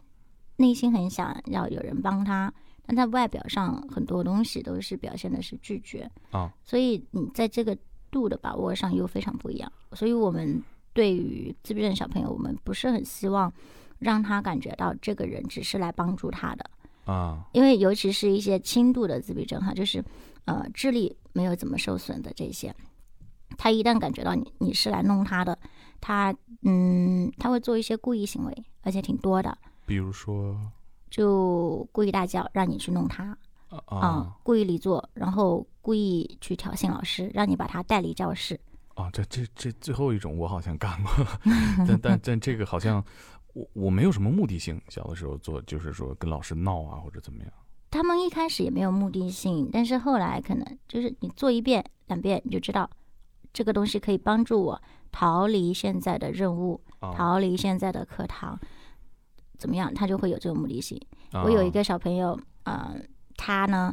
[0.56, 2.52] 内心很想要有人帮他，
[2.86, 6.10] 但在外表上很多东西都是表现的是拒绝。
[6.30, 7.76] 啊，所以你在这个
[8.10, 9.70] 度的把握上又非常不一样。
[9.92, 10.62] 所以我们
[10.92, 13.52] 对于自闭症小朋友，我们不是很希望
[13.98, 16.70] 让他感觉到这个人只是来帮助他的，
[17.04, 17.44] 啊。
[17.52, 20.04] 因为尤其是一些轻度的自闭症哈，就是
[20.44, 22.74] 呃智力没有怎么受损的这些，
[23.56, 25.58] 他一旦感觉到你你是来弄他的，
[26.00, 29.56] 他嗯他会做一些故意行为，而且挺多的，
[29.86, 30.56] 比如说？
[31.10, 33.36] 就故意大叫让你去弄他。
[33.86, 38.58] 啊故意离座，然后故意去挑衅老师，让你把他带离教室。
[38.94, 41.12] 啊，这这这最后一种我好像干过，
[41.86, 43.04] 但但但这个好像
[43.58, 47.52] 我我没有什么目的性，小的时候做就是说跟老师闹啊或者怎么样
[47.90, 52.88] 他们一开始也没有目的性，但是后来可能就是你做一遍两遍，你就知道
[53.52, 58.58] 这个东西可以帮助我逃离现在的任务，啊逃离现在的课堂。
[59.56, 61.00] 怎么样，他就会有这个目的性。
[61.32, 62.94] 啊我有一个小朋友，呃，
[63.36, 63.92] 他呢，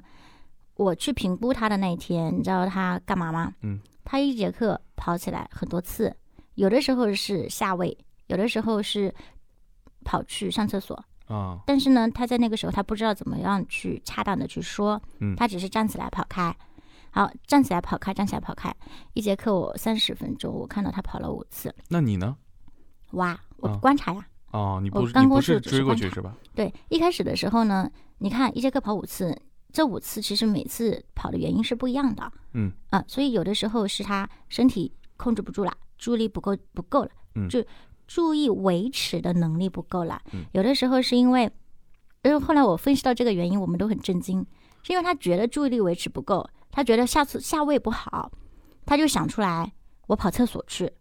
[0.76, 3.54] 我去评估他的那一天，你知道他干嘛吗？
[3.62, 6.16] 嗯，他一节课跑起来很多次，
[6.56, 7.98] 有的时候是下位，
[8.28, 9.12] 有的时候是
[10.06, 10.96] 跑去上厕所。
[11.28, 16.56] 啊但是呢，他在那个时候他不知道怎么样去恰当的去说，嗯他只是站起来跑开。
[17.10, 18.74] 好，站起来跑开，站起来跑开。
[19.14, 21.74] 一节课我三十分钟，我看到他跑了五次。
[21.88, 22.38] 那你呢？
[23.12, 24.28] 哇，我啊观察呀。
[24.52, 26.36] 哦，你我不是你不是是追过去是吧？
[26.54, 27.90] 对，一开始的时候呢，
[28.20, 29.36] 你看一节课跑五次，
[29.72, 32.32] 这五次其实每次跑的原因是不一样的。
[32.54, 37.64] 嗯啊，所以有的时候是他身体控制不住了，注意力不够不够了，嗯就
[38.08, 40.22] 注意维持的能力不够了。
[40.34, 41.44] 嗯有的时候是因为，
[42.24, 44.46] 因为后来我分析到这个原因，我们都很震惊，
[44.84, 48.32] 是因为他觉得注意力维持不够，他觉得下次下位不好，
[48.86, 49.72] 他就想出来
[50.08, 50.92] 我跑厕所去，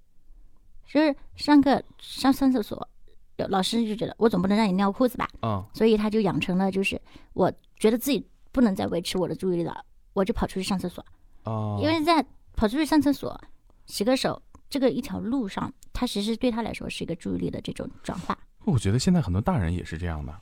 [0.86, 2.88] 就是上课上上厕所，
[3.36, 7.00] 有老师就觉得我总不能让你尿裤子吧，啊所以他就养成了就是
[7.32, 11.04] 我觉得自己不能再维持我的注意力了，我就跑出去上厕所。
[11.44, 12.24] 哦，因为在
[12.56, 13.38] 跑出去上厕所、
[13.86, 14.40] 洗个手
[14.74, 18.36] 这个一条路上，他其实对他来说是一个注意力的这种转化。
[18.64, 20.34] 我觉得现在很多大人也是这样的，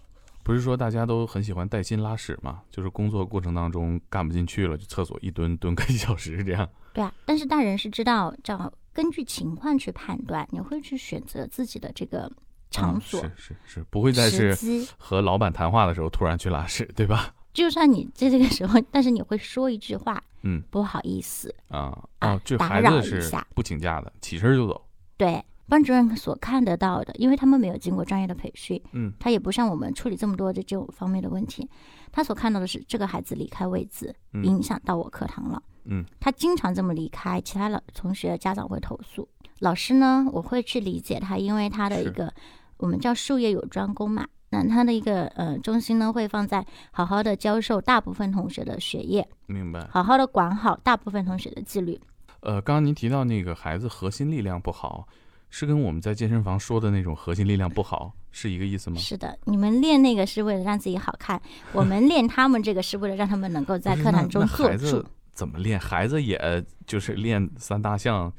[0.43, 2.63] 不是说大家都很喜欢带薪拉屎嘛？
[2.71, 6.67] 就是工作过程当中干不进去了，就厕所一蹲蹲个一小时这样。
[6.95, 12.33] 对啊，但是大人是知道，这样根据情况去判断，你会去选择自己的这个
[12.71, 14.57] 场所、啊、是是是，不会再是。
[14.97, 17.35] 和老板谈话的时候突然去拉屎，对吧？
[17.53, 24.85] 就算你在这个时候，但是你会说一句话，嗯不好意思，啊啊哦，这打扰一孩子是下不请假的，起身就走。
[25.17, 25.45] 对。
[25.69, 31.67] 班主任所看得到的，因为他们没有经过专业的培训，嗯他也不像我们处理这么多的这种方面的问题，
[32.11, 35.63] 他所看到的是这个孩子离开位置，嗯影响到我课堂了。
[35.85, 39.27] 嗯，他经常这么离开，其他老同学家长会投诉。
[39.61, 42.35] 老师呢，我会去理解他，因为他的一个
[42.77, 49.85] 我们叫术业有专攻嘛，那他的一个呃中心呢会放在好好的教授大部分同学的学业，明白。
[49.91, 51.99] 好好的管好大部分同学的纪律。
[52.41, 55.09] 呃，刚刚您提到那个孩子核心力量不好，
[55.49, 58.97] 是跟我们在健身房说的那种核心力量不好是一个意思吗？
[58.99, 61.41] 是的，你们练那个是为了让自己好看，
[61.73, 65.05] 我们 练他们这个是为了让他们能够在课堂中那坐住。
[65.33, 65.81] 怎么练？
[65.81, 68.31] 孩子也就是练三大项，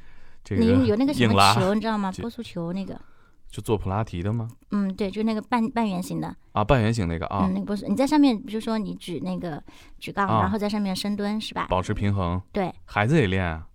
[0.44, 2.12] 这个你有那个什么球，你知道吗？
[2.14, 3.00] 就波速球那个，
[3.54, 4.48] 就做普拉提的吗？
[4.72, 9.62] 嗯，对，就那个半半圆形的，啊，半圆形那个啊嗯，，那个不是，你在上面，比如说你举那个
[10.00, 11.68] 举杠，啊然后在上面深蹲，是吧？
[11.70, 12.42] 保持平衡。
[12.50, 13.68] 对，孩子也练啊，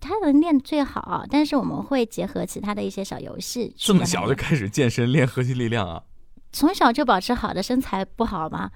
[0.00, 6.02] 他能练最好，但是我们会结合其他的一些小游戏这么小就开始健身练核心力量啊
[6.50, 8.72] 从小就保持好的身材不好吗？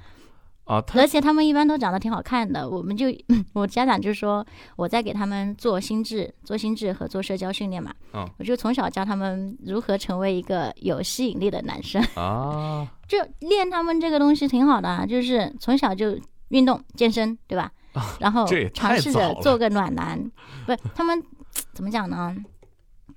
[0.66, 0.82] 啊！
[0.94, 3.06] 而且他们一般都长得挺好看的，我们就
[3.54, 4.44] 我家长就说
[4.76, 17.70] 我在给他们做心智、做心智和做社交训练嘛，嗯我就从小教他们如何成为一个有吸引力的男生，啊， 就练他们这个东西挺好的啊，就是从小就运动健身，对吧？
[18.20, 20.20] 然后尝试着做个暖男，
[20.66, 21.22] 不是他们
[21.72, 22.36] 怎么讲呢？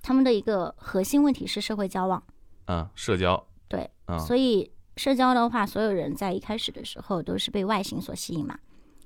[0.02, 2.24] 他们的一个核心问题是社会交往，
[2.68, 8.58] 嗯，社交，对，嗯所以社交的话，所有人在一开始的时候都是被外形所吸引嘛，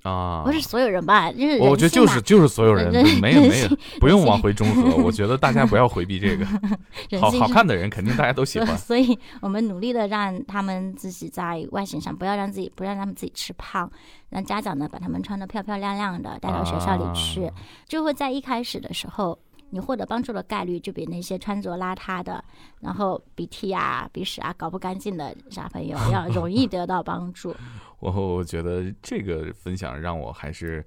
[0.02, 4.96] 啊，不是所有人吧，就是我我觉得就是就是所有人人没有没有，不用往回中和。
[5.04, 6.48] 我觉得大家不要回避这个，
[7.22, 8.68] 好好看的人肯定大家都喜欢。
[8.76, 13.88] 所以我们努力的让他们自己在外形上不要让自己不让他们自己吃胖，
[14.30, 17.54] 让家长呢把他们穿的漂漂亮亮的带到学校里去，啊
[17.88, 19.38] 就会在一开始的时候。
[19.74, 22.44] 你获得帮助的概率就比那些穿着邋遢的，
[22.80, 27.56] 然后鼻涕啊、鼻屎啊搞不干净的小朋友 要容易得到帮助。
[28.00, 30.86] 我我觉得这个分享让我还是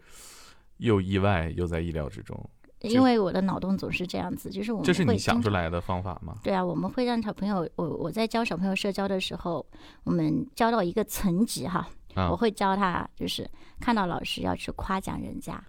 [0.77, 2.38] 又意外又在意料之中。
[2.83, 6.37] 因为我的脑洞总是这样子，就是我们这是你会想出来的方法吗？
[6.44, 9.66] 对啊，我们会让小朋友，我我在教小朋友社交的时候，
[10.05, 15.61] 我们教到一个层级哈，啊我会教他就是看到老师要去夸奖人家，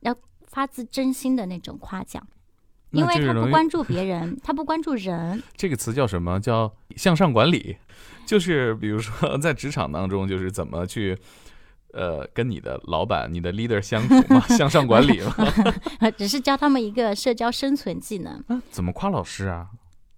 [0.00, 0.14] 要
[0.46, 2.24] 发自真心的那种夸奖，
[2.92, 6.38] 因为他不关注别人，他不关注人，这个词叫什么？
[6.40, 7.76] 叫向上管理，
[8.26, 11.18] 就是比如说在职场当中，就是怎么去。
[11.94, 15.36] 呃，跟你的老板、你的 leader 相处嘛，向上管理嘛，
[16.16, 18.42] 只是教他们一个社交生存技能。
[18.70, 19.66] 怎么夸老师啊？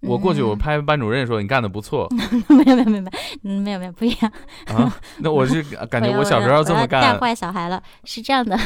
[0.02, 2.06] 我过去我嗯拍班主任说你干的不错
[2.48, 3.10] 没有没有没有没有
[3.42, 4.32] 嗯没有没有不一样，
[4.66, 5.60] 啊，那我是
[5.90, 7.82] 感觉我小时候要这么带干，坏小孩了。
[8.04, 8.56] 是这样的，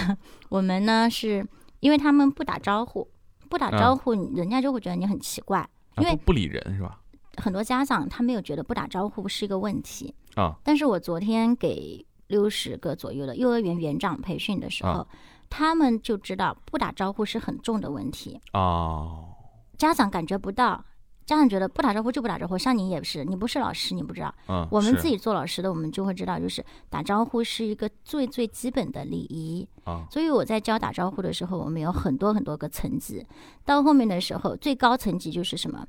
[0.50, 1.42] 我们呢是
[1.80, 3.08] 因为他们不打招呼，
[3.48, 5.68] 不打嗯招呼，人家就会觉得你很奇怪。
[5.96, 7.00] 因为啊不不理人是吧？
[7.38, 15.06] 很多家长他没有觉得不打招呼是一个问题啊，但是我昨天给六十个左右的幼儿园园长培训的时候，啊
[15.50, 19.28] 他们就知道不打招呼是很重的问题，哦，
[19.76, 20.84] 家长感觉不到。
[21.28, 24.34] 家长觉得不打招呼就不打招呼，像你也是，你不是老师，你不知道。
[24.48, 29.68] 嗯，我们自己做老师的，我们就会知道，就是打招呼是一个最最基本的礼仪。
[29.84, 33.22] 啊，所以我在教打招呼的时候，我们有很多很多个层级。
[33.62, 35.86] 到后面的时候，最高层级就是什么？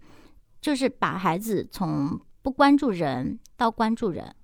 [0.59, 4.35] 就是把孩子从不关注人到关注人。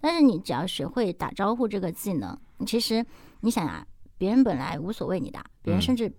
[0.00, 3.04] 但是你只要学会打招呼这个技能，其实
[3.40, 3.84] 你想啊，
[4.16, 6.12] 别人本来无所谓你的，别人嗯甚至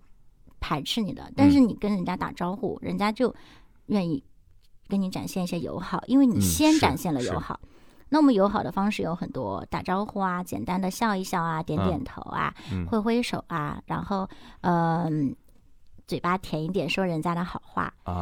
[0.60, 3.34] 排斥你的，但是你跟人家打招呼，人家就
[3.86, 4.22] 愿意
[4.88, 7.58] 跟你展现一些友好，因为你先展现了友好。
[8.08, 12.86] 那我们友好的方式有很多，打招呼啊，简单的笑一笑啊，点点头啊，嗯。
[12.86, 14.28] 挥挥手啊，然后
[14.60, 15.34] 嗯、
[16.06, 18.12] 嘴巴甜一点，说人家的好话啊。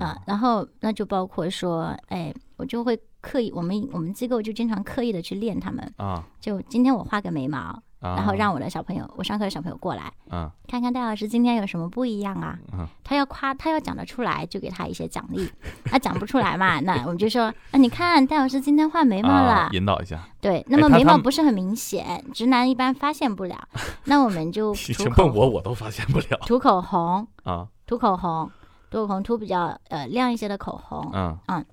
[0.00, 7.82] 啊，然后那就包括说，哎，我就会刻意，我们我们机构就经常刻意的去练他们，啊，就今天我画个眉毛，啊
[8.16, 10.52] 然后让我的小朋友，我上课的小朋友过来啊。
[10.68, 15.46] 看看戴老师今天有什么不一样啊，啊他要夸，他要讲得出来，就给他一些奖励；
[15.84, 23.56] 他讲不出来嘛，那我们就说，啊，你看戴老师今天画眉毛了，啊，引导一下，对，那么眉毛不是很明显，直男一般发现不了，
[24.04, 28.50] 那我们就 你涂口请问我我都发现不了涂口红，啊，涂口红，
[28.90, 31.38] 涂口红涂比较呃亮一些的口红，嗯。
[31.46, 31.64] 嗯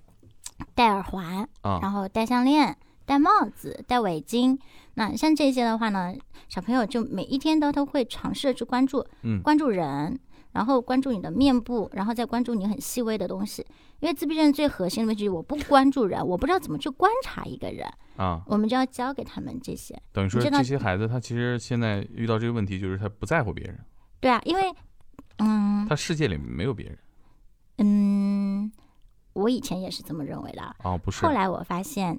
[0.75, 1.79] 戴耳环，啊。
[1.81, 2.77] 然后戴项链，
[3.11, 4.57] 戴帽子，戴围巾。
[4.93, 6.15] 那像这些的话呢，
[6.47, 10.17] 小朋友就每一天都都会尝试着去关注，嗯关注人，
[10.53, 13.67] 然后关注你的面部，然后再关注你很细微的东西。
[13.99, 17.85] 因为自闭症最核心的问题，我不关注人，我不知道怎么去观察一个人，
[18.15, 19.93] 啊，我们就要教给他们这些。
[20.13, 23.77] 等于说这些孩子他其实现在遇到这个问题，就是他不在乎别人，
[24.21, 24.73] 对啊，因为，
[25.39, 26.97] 嗯他世界里没有别人
[27.79, 28.71] 嗯，
[29.33, 32.17] 我以前也是这么认为的，啊，不是后来我发现，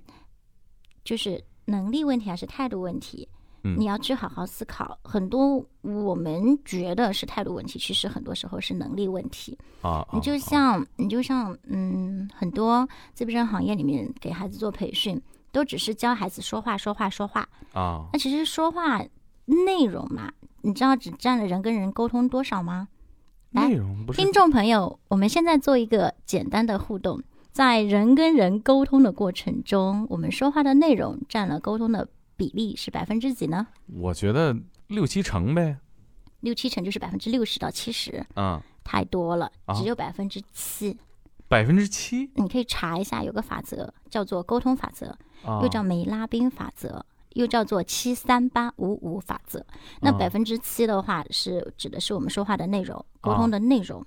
[1.04, 3.28] 就是能力问题还是态度问题，
[3.64, 4.98] 嗯你要去好好思考。
[5.04, 9.56] 很多我们觉得是态度问题，其实很多时候是能力问题。
[9.82, 17.48] 啊，你就啊像你就像嗯，很多自闭症行业里面给孩子做培训，都只是教孩子说话说话说话。
[17.72, 19.00] 啊那其实说话
[19.46, 20.32] 内容嘛，
[20.62, 22.88] 你知道只占了人跟人沟通多少吗？
[23.52, 27.22] 来内容不是听众朋友，我们现在做一个简单的互动，
[27.52, 33.66] 在人跟人沟通的过程中，我们说话的内容占了沟通的比例是百分之几呢？
[33.94, 35.76] 我觉得六七成呗，
[36.40, 39.74] 六七成就是百分之六十到七十，嗯，太多了，啊。
[39.74, 40.98] 只有百分之七。
[41.46, 42.30] 百分之七？
[42.36, 47.04] 你可以查一下，有个法则叫做沟通法则，啊，又叫梅拉宾法则。
[47.34, 49.64] 又叫做七三八五五法则，
[50.02, 50.18] 那啊。
[50.18, 54.04] 百分之七的话是指的是我们说话的内容、沟啊通的内容，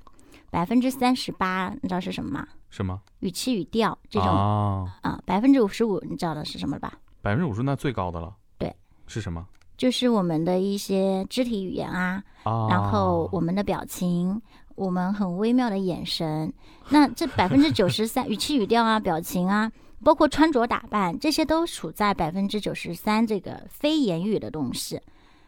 [0.49, 2.47] 百分之三十八你知道是什么吗？
[2.69, 6.93] 什么语气语调这种啊，啊，百分之五十五，你知道的是什么吧？
[7.21, 8.75] 百分之五十那最高的了，对，
[9.07, 9.45] 是什么
[9.77, 12.67] 就是我们的一些肢体语言啊，啊？
[12.69, 14.41] 然后我们的表情，
[14.75, 16.53] 我们很微妙的眼神。
[16.89, 19.71] 那这百分之九十三， 语气语调啊，表情啊，
[20.03, 25.01] 包括穿着打扮，这些都处在百分之九十三这个非言语的东西。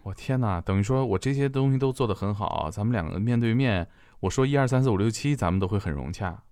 [0.04, 3.88] 我天哪，等于说我这些东西都做得很好，咱们两个面对面，
[4.20, 6.44] 我说一二三四五六七，咱们都会很融洽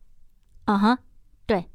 [0.65, 0.99] 啊哈，
[1.45, 1.65] 对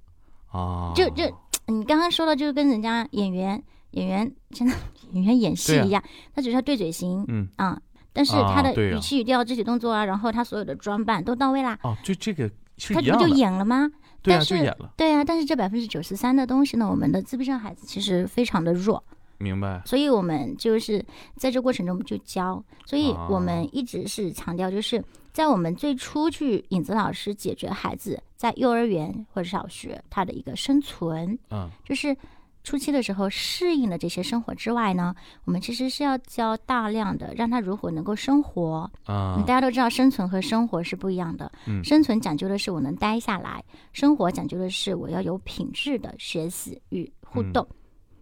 [0.53, 0.93] 啊。
[0.95, 1.25] 就就
[1.67, 3.63] 你刚刚说的，就是跟人家演员
[3.93, 4.75] 演员现在
[5.13, 6.03] 演员演戏一样，
[6.35, 7.81] 他只是他对嘴型嗯啊，
[8.13, 13.91] 但是他的语气语调、肢体动作啊，然后他所有的装扮都到位啦，哦，就这个是他这不就演了吗？
[14.23, 19.03] 对啊，但就是演了，对啊，但是这百分之九十三的东西呢，我们的自闭症孩子其实非常的弱，
[19.39, 21.05] 明白所以我们就是
[21.37, 25.03] 在这过程中就教，所以啊我们一直是强调，就是
[25.33, 31.69] 在我们最初去影子老师解决孩子在幼儿园或者小学他的一个生存，嗯。
[31.85, 32.17] 就是
[32.63, 35.15] 初期的时候适应了这些生活之外呢，
[35.45, 39.37] 我们其实是要教大量的让他如何能够生活，啊。
[39.39, 41.51] 嗯，大家都知道生存和生活是不一样的。
[41.67, 41.83] 嗯。
[41.83, 47.67] 生存讲究的是我能待下来，生活讲究的是我要有品质的学习与互动。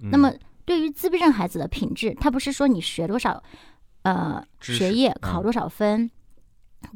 [0.00, 0.10] 嗯。
[0.10, 0.32] 那么
[0.64, 3.42] 对于自闭症孩子的品质，他不是说你学多少，
[4.02, 5.18] 呃，学业嗯。
[5.20, 6.08] 考多少分，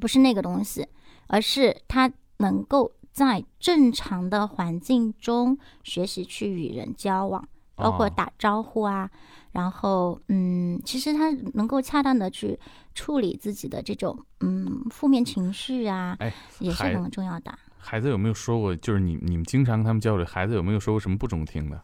[0.01, 0.87] 不是那个东西，
[1.27, 7.49] 而是他能够在正常的环境中学习去与人交往。
[7.75, 9.11] 包括哦打招呼啊，
[9.51, 12.57] 然后嗯，其实他能够恰当的去
[12.95, 17.53] 处理自己的这种嗯负面情绪啊，哎也是很重要的。
[17.79, 21.83] 孩子有没有说过，就是你你们经常跟他们交流，孩子有没有说过什么不中听的？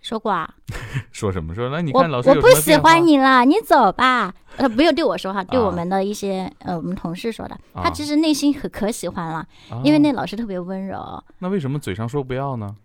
[0.00, 0.48] 说过啊，
[1.12, 1.54] 说什么？
[1.54, 4.34] 说那你看老师有我不喜欢你了，你走吧。
[4.56, 11.22] 呃，不用对我说哈，对啊我们的一些呃我们同事说的，他啊其实内心可可喜欢了，啊因为那老师特别温柔。
[11.38, 12.76] 那为什么嘴上说不要呢？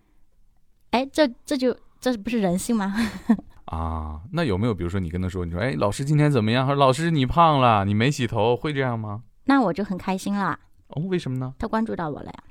[0.92, 2.94] 哎，这这就这不是人性吗？
[3.66, 6.66] 啊，那有没有比如说你跟他说，你说哎老师今天怎么样？
[6.66, 9.22] 或者老师你胖了，你没洗头，会这样吗？
[9.44, 10.58] 那我就很开心了，
[10.88, 11.52] 哦，为什么呢？
[11.58, 12.42] 他关注到我了呀。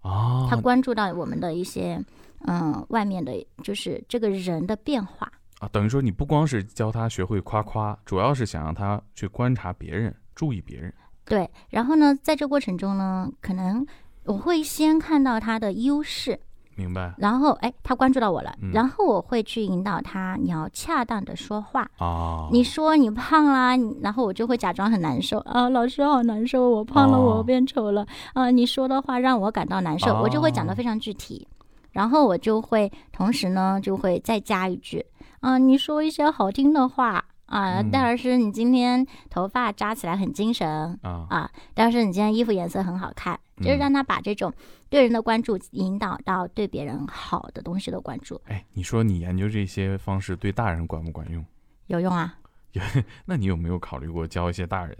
[0.00, 2.02] 啊，他关注到我们的一些
[2.46, 3.32] 嗯外面的，
[3.62, 5.30] 就是这个人的变化。
[5.60, 10.92] 啊，等于说你不光是教他学会夸夸，主要是想让他去观察别人，注意别人。
[11.24, 13.86] 对，然后呢，在这过程中呢，可能
[14.24, 16.38] 我会先看到他的优势，
[16.74, 17.14] 明白。
[17.16, 18.72] 然后哎，他关注到我了，嗯。
[18.72, 21.88] 然后我会去引导他，你要恰当的说话。
[21.98, 22.48] 啊？
[22.52, 25.38] 你说你胖啦，然后我就会假装很难受。
[25.38, 28.06] 啊，老师好难受，我胖了，哦我变丑了。
[28.34, 31.46] 啊，你说的话让我感到难受，我就会讲得哦非常具体，
[31.94, 35.06] 然后我就会同时呢就会再加一句
[35.40, 40.68] 啊，你说一些好听的话啊，嗯戴老师你今天头发扎起来很精神
[41.02, 44.52] 啊，啊，戴老师你今天衣服颜色很好看，就是嗯让他把这种
[44.90, 51.44] 对人的关注引导到对别人好的东西的关注，哎，你说你研究这些方式对大人管不管用？
[51.88, 52.38] 有用啊？
[53.24, 54.96] 那你有没有考虑过教一些大人？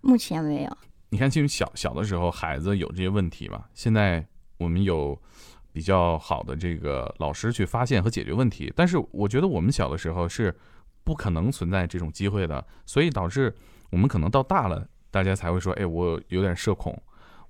[0.00, 0.76] 目前没有，
[1.10, 5.16] 你看，其实小小的时候孩子有这些问题吧，现在我们有
[5.72, 10.54] 比较好的这个老师去发现和解决问题，但是我觉得我们小的时候是
[11.04, 13.54] 不可能存在这种机会的，所以导致
[13.90, 17.00] 我们可能到大了，大家才会说，哎，我有点社恐，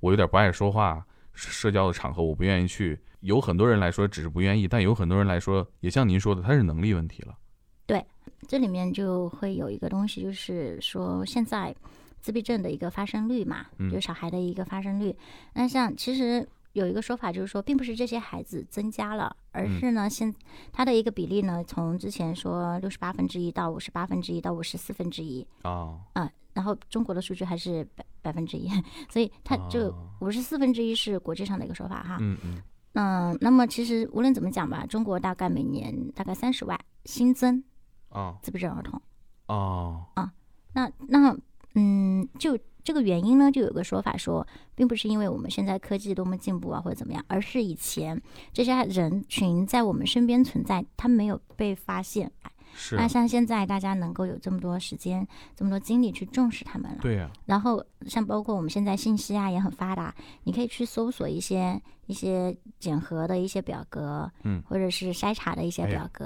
[0.00, 1.04] 我有点不爱说话，
[1.34, 3.00] 社交的场合我不愿意去。
[3.20, 7.36] 有很多人来说只是不愿意，但有很多人来说，也像您说的，他是能力问题了。
[7.84, 8.04] 对
[8.46, 11.74] 这里面就会有一个东西，就是说现在
[12.20, 15.16] 自闭症的一个发生率嘛，嗯就是小孩的一个发生率。
[15.54, 16.48] 那像其实
[16.78, 19.78] 有一个说法，就是说，并不是这些孩子增加了，而嗯。
[19.78, 20.34] 是呢，现
[20.72, 28.70] 它的一个比例呢，从之前说六十八分之一到五十八分之一到五十四分之一啊，啊，然后中国的数据还是百百分之一，
[29.10, 32.18] 所以它就啊五十四分之一是国际上的一个说法哈。
[32.20, 32.62] 嗯嗯。
[32.94, 37.62] 嗯，那么其实无论怎么讲吧，中国大概每年大概三十万新增
[38.08, 39.00] 啊自闭症儿童。
[39.46, 40.32] 啊
[40.74, 41.36] 那那
[41.74, 42.58] 嗯，就
[42.88, 48.18] 这个原因呢，就有个说法说，并不是因为我们现在科技多么进步啊，或者怎么样，而是以前
[48.50, 52.32] 这些人群在我们身边存在，他没有被发现。
[52.74, 60.14] 是那像现在大家能够有这么多时间、这么多精力去重视他们了，对呀、然后像包括我们现在信息啊也很发达，
[60.44, 66.24] 你可以去搜索一些一些检核的一些表格，嗯，或者是筛查的一些表格，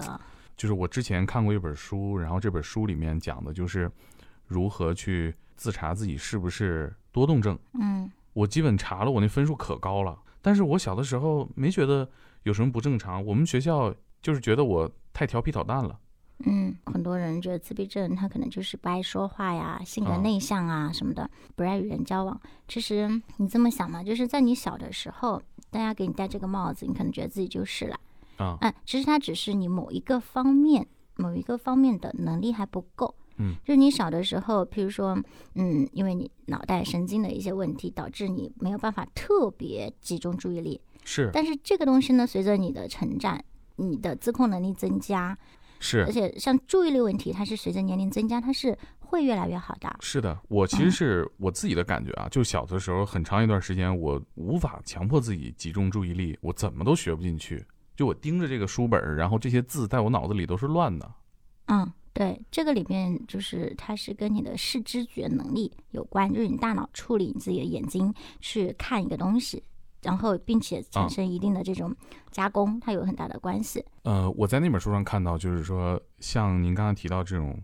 [0.56, 3.90] 就是我之前看过一本书，然后这本书里面讲的就是
[4.46, 7.56] 如何去自查自己是不是多动症。
[7.74, 12.08] 嗯我基本查了，我那分数可高了，但是我小的时候没觉得
[12.42, 13.24] 有什么不正常。
[13.24, 15.96] 我们学校就是觉得我太调皮捣蛋了。
[16.44, 22.40] 嗯，很多人觉得自闭症他可能就是不爱说话呀，性格啊内向啊什么的，不爱与人交往。
[22.66, 23.06] 其实
[23.36, 25.40] 你这么想嘛，就是在你小的时候，
[25.70, 28.00] 大家给你戴这个帽子，你可能觉得自己就是了。
[28.38, 33.14] 啊嗯，其实它只是你某一个方面、某一个方面的能力还不够。
[33.38, 35.16] 嗯，就是你小的时候，譬如说，
[35.54, 40.80] 嗯，因为你脑袋神经的一些问题，导致你没有办法特别集中注意力。
[41.04, 43.42] 是但是这个东西呢，随着你的成长，
[43.76, 45.36] 你的自控能力增加，
[45.80, 49.96] 是而且像注意力问题，它是随着年龄增加，它是会越来越好的。
[50.00, 57.64] 是的，我其实是我自己的感觉啊，就小的时候很长一段时间，我无法强迫自己集中注意力，我怎么都学不进去。
[57.94, 61.12] 就我盯着这个书本儿，然后这些字在我脑子里都是乱的。
[61.66, 69.62] 嗯，对，这个里面就是它是跟你的视知觉能力有关，就是你大脑处理你自己的眼睛去看一个东西，
[70.02, 71.94] 然后并且产生一定的这种
[72.30, 73.84] 加工，它有很大的关系。
[74.02, 77.58] 呃，我在那本书上看到，就是说，像您刚刚提到这种，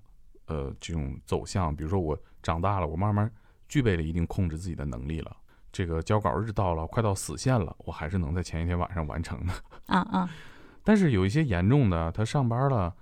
[0.47, 3.31] 呃，这种走向，比如说我长大了，我慢慢
[3.69, 5.37] 具备了一定控制自己的能力了。
[5.71, 9.53] 这个交稿日到了，快到死线了，我还是能在前一天晚上完成的。
[9.89, 10.31] 啊啊，
[10.83, 12.95] 但是有一些严重的，他上班了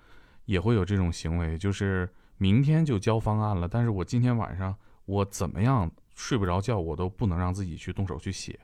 [0.47, 4.75] 也会有这种行为，就是明天就交方案了，但是我今天晚上
[5.05, 8.59] 我怎么样睡不着觉，我都不能让自己去动手去写。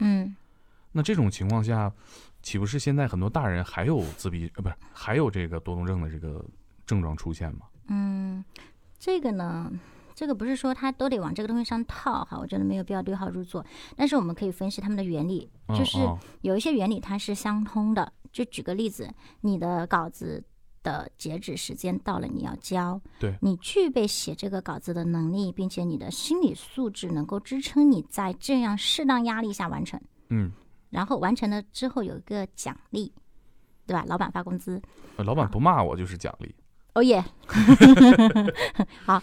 [0.00, 0.34] 嗯
[0.92, 1.92] 那这种情况下，
[2.42, 6.44] 岂不是现在很多大人还有自闭呃，不是还有这个多动症的这个
[6.84, 7.66] 症状出现吗？
[7.88, 8.44] 嗯，
[8.98, 9.70] 这个呢。
[10.14, 13.62] 这个不是说他都得往这个东西上套哈，我觉得没有必要对号入座。
[13.94, 18.10] 但是我们可以分析他们的原理，嗯就是哦有一些原理它是相通的。
[18.32, 19.12] 就举个例子，
[19.42, 20.42] 你的稿子
[20.86, 23.34] 的截止时间到了，你要交，对。
[23.40, 30.52] 你具备写这个稿子的能力，并且你的心理素质能够支撑你在这样适当压力下完成，嗯，
[30.90, 33.12] 然后完成了之后有一个奖励，
[33.84, 34.04] 对吧？
[34.06, 34.80] 老板发工资，
[35.16, 36.54] 呃老板不骂我就是奖励。
[36.94, 37.24] 哦耶，
[39.04, 39.20] 好。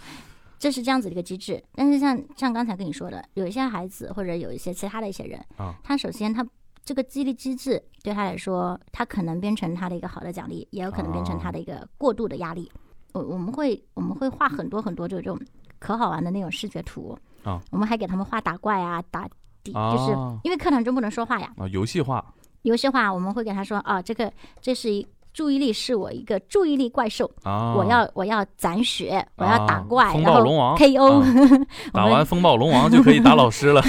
[0.59, 5.75] 这是这样子的一个机制，但是像像刚才跟你说的，有一些孩子或者有一些其他的一些人，啊。
[5.83, 6.41] 他首先他
[6.85, 12.69] 这个激励机制对他来说，他可能变成他的一个好的奖励，也有可能变成他的一个过度的压力。
[13.13, 15.39] 我我们会我们会画很多很多这种
[15.79, 19.27] 可好玩的那种视觉图啊，我们还给他们画打怪啊、打
[19.63, 21.53] 底，就是啊因为课堂中不能说话呀。
[21.57, 24.31] 啊，游戏化游戏化我们会给他说啊，这个
[24.61, 30.77] 这是一注意力是我一个注意力怪兽，啊，我要我要攒血，我要打啊怪，风然后暴龙王。
[30.77, 31.25] KO，、啊。
[31.91, 33.81] 打完风暴龙王就可以打老师了。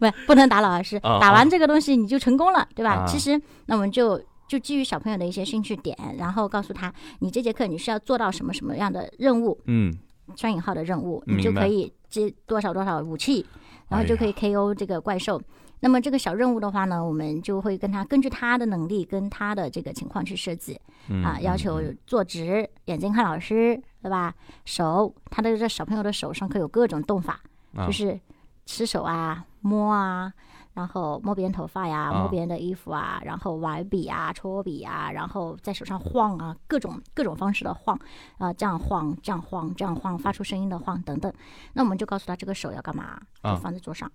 [0.00, 3.04] 不 不能打老师，啊打完这个东西你就成功了，对吧？
[3.04, 3.06] 啊。
[3.06, 4.18] 其实那我们就
[4.48, 9.92] 就基于小朋友的一些兴趣点，然后告诉他，你这节课你是要做到什么什么样的任务，嗯，
[10.36, 13.44] 双引号的任务，你就可以接多少多少武器，
[13.88, 15.40] 然后就可以 KO 这个怪兽。
[15.84, 20.80] 那么这个小任务的话呢，我们就会跟他根据他的能力跟他的这个情况去设计。
[21.08, 24.32] 嗯啊，要求嗯坐直，眼睛看老师，对吧？
[24.64, 27.40] 手，他的这小朋友的手上可有各种动法，
[27.74, 27.84] 啊。
[27.86, 28.18] 就是
[28.64, 30.32] 吃手啊、摸啊，
[30.74, 32.20] 然后摸别人头发呀、啊。
[32.20, 37.98] 摸别人的衣服啊，然后玩笔啊、戳笔啊，然后在手上晃啊，各种各种方式的晃
[38.38, 41.32] 啊、这样晃、这样晃、这样晃，发出声音的晃等等。
[41.72, 44.12] 那我们就告诉他这个手要干嘛，放在桌上，啊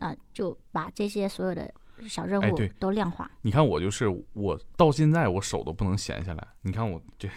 [0.00, 1.70] 啊，就把这些所有的
[2.08, 3.30] 小任务都量化。
[3.42, 6.46] 你看我就是我到现在我手都不能闲下来。
[6.62, 7.28] 你看我这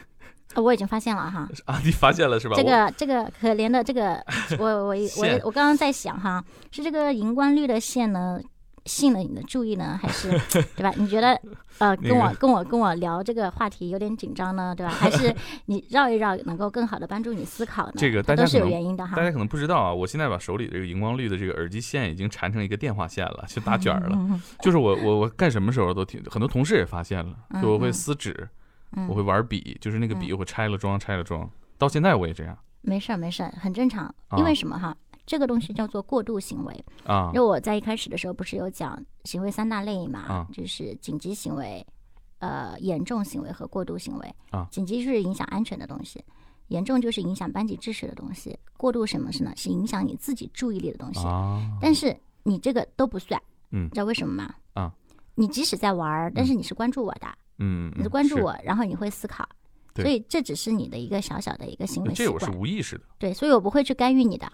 [0.53, 2.55] 呃我已经发现了哈， 啊，你发现了是吧？
[2.55, 4.21] 这我个这个可怜的这个，
[4.59, 8.39] 我我我 线我刚刚在想哈，是这个荧光绿的线呢
[8.85, 10.29] 吸引了你的注意呢，还是
[10.75, 10.91] 对吧？
[10.97, 11.39] 你觉得
[11.77, 14.91] 呃跟我跟我跟我聊这个话题有点紧张呢，对吧？
[14.91, 15.33] 还是
[15.67, 17.93] 你绕一绕能够更好的帮助你思考呢？
[17.97, 19.23] 这个大家都是有原因的哈大。
[19.23, 24.17] 家可能不知道啊，我现在把手里的这个荧光绿的这个耳机线已经缠成一个电话线了，就打卷儿了。
[24.61, 28.49] 就是我我我干什么时候都挺，很多同事也发现了，嗯就我会嗯撕纸，
[28.95, 31.47] 嗯我会玩笔，就是那个笔我拆了装，拆了装。
[31.77, 34.05] 到现在我也这样没事儿没事儿，很正常。
[34.27, 34.95] 啊因为什么哈？
[35.25, 36.85] 这个东西叫做过度行为。
[37.05, 41.85] 啊因为我在一开始的时候不是有讲行为三大类嘛，啊就是紧急行为、
[42.39, 44.35] 呃严重行为和过度行为。
[44.49, 46.23] 啊紧急就是影响安全的东西，
[46.67, 49.53] 严重就是影响班级秩序的东西，过度什么是呢？
[49.55, 51.19] 是影响你自己注意力的东西。
[51.25, 53.41] 啊，但是你这个都不算，
[53.71, 54.55] 嗯你知道为什么吗？
[54.73, 54.91] 啊，
[55.35, 57.27] 你即使在玩儿，但是你是关注我的，
[57.59, 59.47] 嗯，你是关注我，然后你会思考。
[59.93, 63.03] 对所以这只是你的一个小小的一个行为习这我是，无意识的。
[63.19, 64.51] 对，所以我不会去干预你的。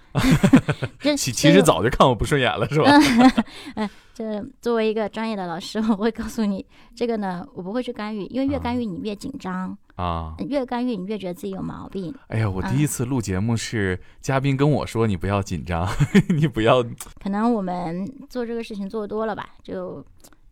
[1.00, 2.92] 这其其实早就看我不顺眼了，是吧？
[3.76, 6.66] 嗯这作为一个专业的老师， 我会告诉你，
[6.96, 12.12] 这个呢，我不会去干预，因为越干预你越紧张，啊，越干预你越觉得自己有毛病。
[12.30, 15.88] 哎呀，我嗯第一次录节目是嘉宾跟我说，你不要紧张，
[16.30, 16.84] 你不要
[17.22, 20.04] 可能我们做这个事情做多了吧，就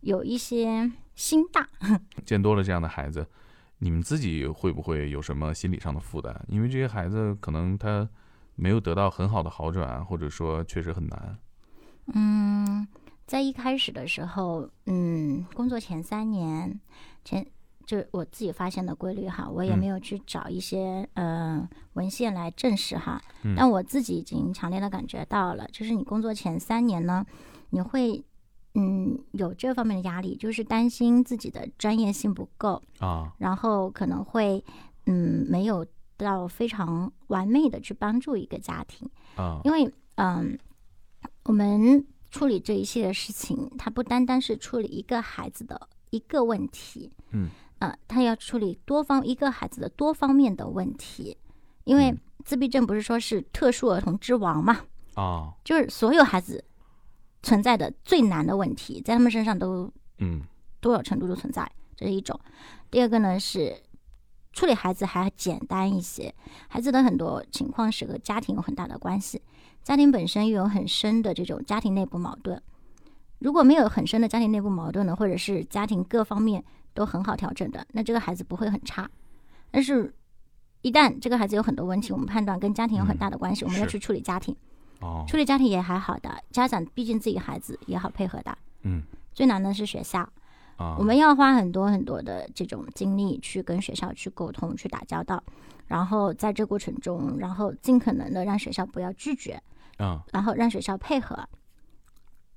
[0.02, 1.68] 有一些心大。
[2.24, 3.26] 见多了这样的孩子，
[3.78, 6.34] 你们自己会不会有什么心理上的负担？
[6.48, 8.08] 因为这些孩子可能他
[8.54, 11.38] 没有得到很好的好转，或者说确实很难。
[12.14, 12.86] 嗯，
[13.26, 16.80] 在一开始的时候，嗯，工作前三年，
[17.24, 17.46] 前
[17.84, 27.26] 就我自己发现的规律哈，我也嗯没有去找一些呃文献来证实哈，嗯但我自己已经强烈的感觉到了，就是你工作前三年呢，
[27.70, 28.24] 你会
[28.78, 34.62] 嗯有这方面的压力，就是担心自己的专业性不够，啊，然后可能会
[35.06, 35.84] 嗯没有
[36.16, 39.08] 到非常完美的去帮助一个家庭。
[39.34, 40.58] 啊，因为嗯，
[41.44, 47.48] 我们处理这一系列事情，它不单单是处理一个孩子的一个问题，嗯，
[47.78, 51.36] 呃，他要处理多方一个孩子的多方面的问题，
[51.84, 52.18] 因为嗯。
[52.44, 54.78] 自闭症不是说是特殊儿童之王嘛，
[55.14, 56.64] 啊，就是所有孩子
[57.46, 59.88] 存在的最难的问题，在他们身上都
[60.18, 60.42] 嗯
[60.80, 62.38] 多少程度都存在，这是一种。
[62.90, 63.80] 第二个呢是
[64.52, 66.34] 处理孩子还简单一些，
[66.66, 69.40] 孩子的很多情况是和家庭有很大的关系，
[69.84, 72.60] 家庭本身又有很深的这种家庭内部矛盾。
[73.38, 79.08] 如果没有很深的家庭内部矛盾呢，或者是家庭各方面都很好调整的，那这个孩子不会很差。
[79.70, 80.12] 但是，
[80.82, 84.56] 一旦这个孩子有很多问题，我们判断跟家庭有很大的关系，我们要去处理家庭。
[85.00, 88.56] 哦，处理家庭也还好的，家长毕竟自己孩子也好配合的。
[88.82, 89.02] 嗯。
[89.34, 90.20] 最难的是学校，
[90.78, 95.42] 啊，我们要花很多很多的这种精力去跟学校去沟通、去打交道，
[95.86, 99.62] 然后在这过程中，然后尽可能的让学校不要拒绝，
[99.98, 100.22] 啊。
[100.32, 101.38] 然后让学校配合。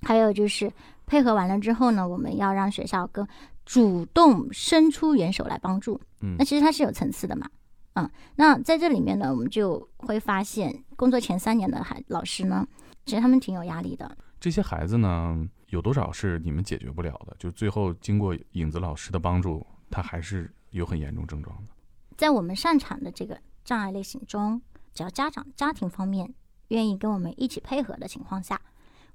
[0.03, 0.71] 还有就是
[1.05, 3.27] 配合完了之后呢，我们要让学校更
[3.65, 5.99] 主动伸出援手来帮助。
[6.21, 6.37] 嗯。
[6.39, 7.45] 那其实它是有层次的嘛，
[7.93, 12.67] 嗯，那在这里面呢，我们就会发现，工作前三年的孩老师呢，
[13.05, 14.17] 其实他们挺有压力的。
[14.39, 17.35] 这些孩子呢，有多少是你们解决不了的？
[17.37, 21.73] 就最后经过影子老师的帮助，他还是有很严重症状的。
[22.15, 24.61] 在我们擅长的这个障碍类型中，
[24.93, 26.33] 只要家长家庭方面
[26.69, 28.61] 愿意跟我们一起配合的情况下，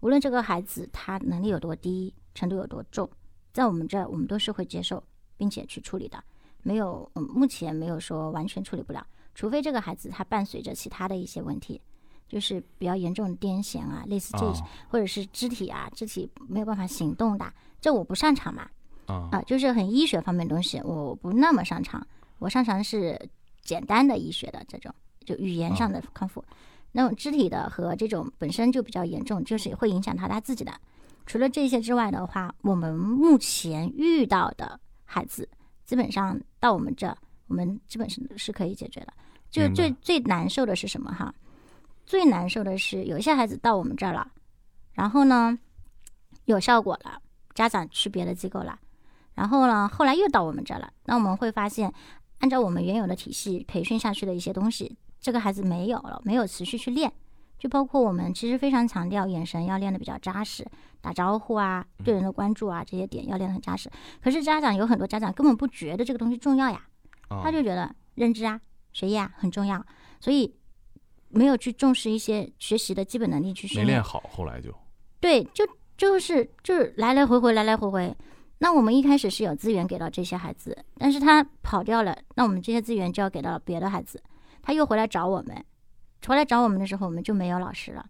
[0.01, 3.09] 无论这个孩子他能力有多低，程度有多重，
[3.53, 5.03] 在我们这儿我们都是会接受
[5.39, 6.23] 并且去处理的，
[6.65, 9.07] 没有，嗯，目前没有说完全处理不了，
[9.37, 11.81] 除非这个孩子他伴随着其他的一些问题。
[12.27, 17.45] 就是比较严重的癫痫啊，类似这些，啊或者是肢体啊，肢体没有办法行动的，
[17.81, 18.69] 这我不擅长嘛。
[19.07, 22.05] 啊啊，就是很医学方面的东西，我不那么擅长。
[22.39, 23.21] 我擅长是
[23.63, 24.93] 简单的医学的这种，
[25.25, 26.43] 就语言上的康复。
[26.93, 30.73] 那种肢体的和这种本身就比较严重，就是会影响到他自己的。
[31.27, 35.49] 除了这些之外的话，我们目前遇到的孩子，
[35.85, 37.17] 基本上到我们这，
[37.47, 39.13] 我们基本上是可以解决的。
[39.51, 41.33] 就最最难受的是什么哈？
[42.05, 44.31] 最难受的是有一些孩子到我们这儿了，
[44.93, 45.59] 然后呢
[46.47, 47.21] 有效果了，
[47.55, 48.79] 家长去别的机构了。
[49.35, 50.93] 然后呢，后来又到我们这儿了。
[51.07, 51.93] 那我们会发现，
[52.39, 57.13] 按照我们原有的体系培训下去的一些东西，这个孩子没有了，没有持续去练。
[57.59, 60.67] 就包括我们其实非常强调眼神要练得比较扎实，
[61.05, 63.91] 打招呼啊、对人的关注啊这些点要练得很扎实。
[64.23, 66.81] 可是家长有很多家长根本不觉得这个东西重要呀，
[67.29, 68.59] 啊他就觉得认知啊、
[68.95, 69.85] 学业啊很重要，
[70.19, 70.57] 所以
[71.29, 74.03] 没有去重视一些学习的基本能力去训练没练。
[74.03, 74.75] 好，后来就
[75.21, 78.17] 对，就就是就是来来回回，来来回回。
[78.59, 84.23] 那我们一开始是有资源给到这些孩子，但是他跑掉了，那我们这些资源就要给到别的孩子，
[84.63, 85.63] 他又回来找我们，
[86.27, 88.07] 回来找我们的时候，我们就没有老师了。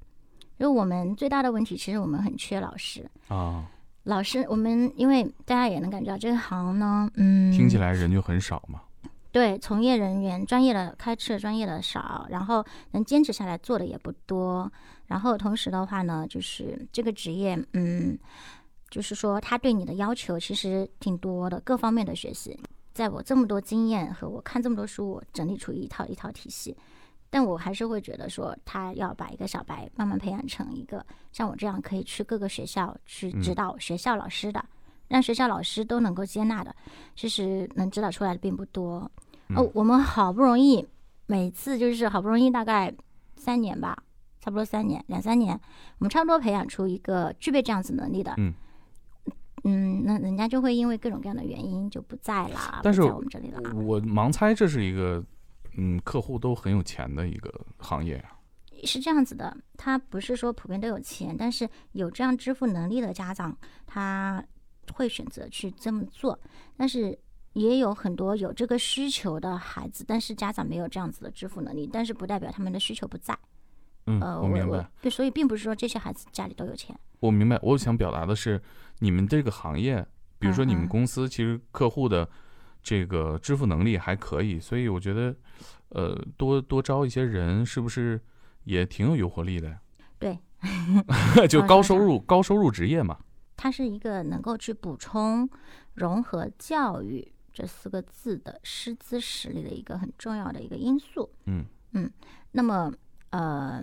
[0.59, 3.09] 就我们最大的问题，其实我们很缺老师。
[3.29, 3.65] 啊，
[4.05, 8.81] 老师，我们因为大家也能感觉到这个行呢，嗯，听起来人就很少嘛。
[9.31, 14.71] 对，从业人员专业的开车专业的少，然后能坚持下来做的也不多。
[15.07, 18.17] 然后同时的话呢，就是这个职业，嗯，
[18.91, 22.59] 就是说他对你的要求其实挺多的，各方面的学习。
[22.93, 26.77] 在我这么多经验和我看这么多书，我整理出一套一套体系。
[27.35, 34.65] 但我还是会觉得说，他要把一个小白慢慢培养成一个像我这样可以去各个学校去指导学校老师的，
[35.09, 36.73] 让学校老师都能够接纳的，
[37.17, 39.11] 其实能指导出来的并不多。
[39.49, 40.87] 嗯哦，我们好不容易，
[41.27, 42.95] 每次就是好不容易大概
[43.35, 44.01] 三年吧，
[44.41, 45.61] 差不多三年两三年，
[45.99, 48.33] 我们差不多培养出一个具备这样子能力的。
[48.37, 48.55] 嗯
[49.65, 53.75] 嗯那人家就会因为各种各样的原因就不在啦，但是不在我们这里了啊。
[53.75, 55.21] 我盲猜这是一个，
[55.77, 58.33] 嗯，客户都很有钱的一个行业呀。
[58.85, 63.57] 是这样子的，他不是说普遍都有钱，但是有这样支付能力的家长，
[63.87, 64.45] 他
[64.93, 66.39] 会选择去这么做。
[66.77, 67.19] 但是
[67.55, 73.39] 也有很多有这个需求的孩子，但是家长没有这样子的支付能力，但是不代表他们的需求不在。
[74.07, 76.95] 嗯，呃，我明白，对，所以并不是说这些孩子家里都有钱。
[77.21, 77.59] 我明白。
[77.63, 78.61] 我想表达的是，
[78.99, 80.07] 你们这个行业，
[80.39, 82.29] 比如说你们公司，其实客户的
[82.85, 85.35] 这个支付能力还可以，所以我觉得，
[85.89, 88.21] 呃，多多招一些人，是不是
[88.65, 89.81] 也挺有诱惑力的呀？
[90.21, 90.39] 对，
[91.49, 93.19] 就高收入高收入职业嘛。
[93.57, 95.49] 它是一个能够去补充
[95.95, 101.31] 融合教育这四个字的师资实力的一个很重要的一个因素。
[101.47, 102.11] 嗯嗯
[102.53, 102.93] 那么，
[103.31, 103.83] 呃，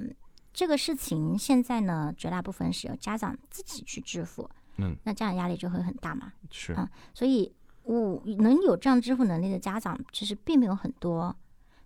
[0.54, 6.34] 这个事情现在呢，绝大部分是由家长自己去支付，嗯，那家长压力就会很大嘛。
[6.52, 7.52] 是啊所以，
[7.84, 11.36] 我能有这样支付能力的家长其实并没有很多。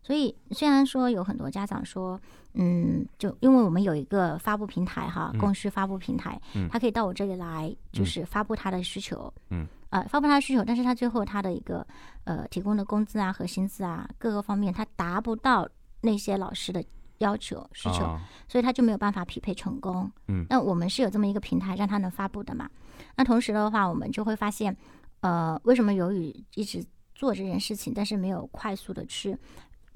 [0.03, 2.19] 所以，虽然说有很多家长说，
[2.53, 11.85] 嗯，就因为我们有一个发布平台哈，嗯供需发布平台，嗯他可以到我这里来，就嗯是发布他的需求，嗯，呃，发布他的需求，但是他最后他的一个
[12.25, 15.67] 呃提供的工资啊和薪资啊各个方面，他达不到
[16.01, 16.83] 那些老师的
[17.17, 20.11] 要求需求，啊，所以他就没有办法匹配成功。
[20.27, 22.69] 嗯那我们是有这么一个平台让他能发布的嘛？
[23.15, 24.77] 那同时的话，我们就会发现，
[25.22, 29.38] 呃，为什么由于一直做这件事情，但是没有快速的去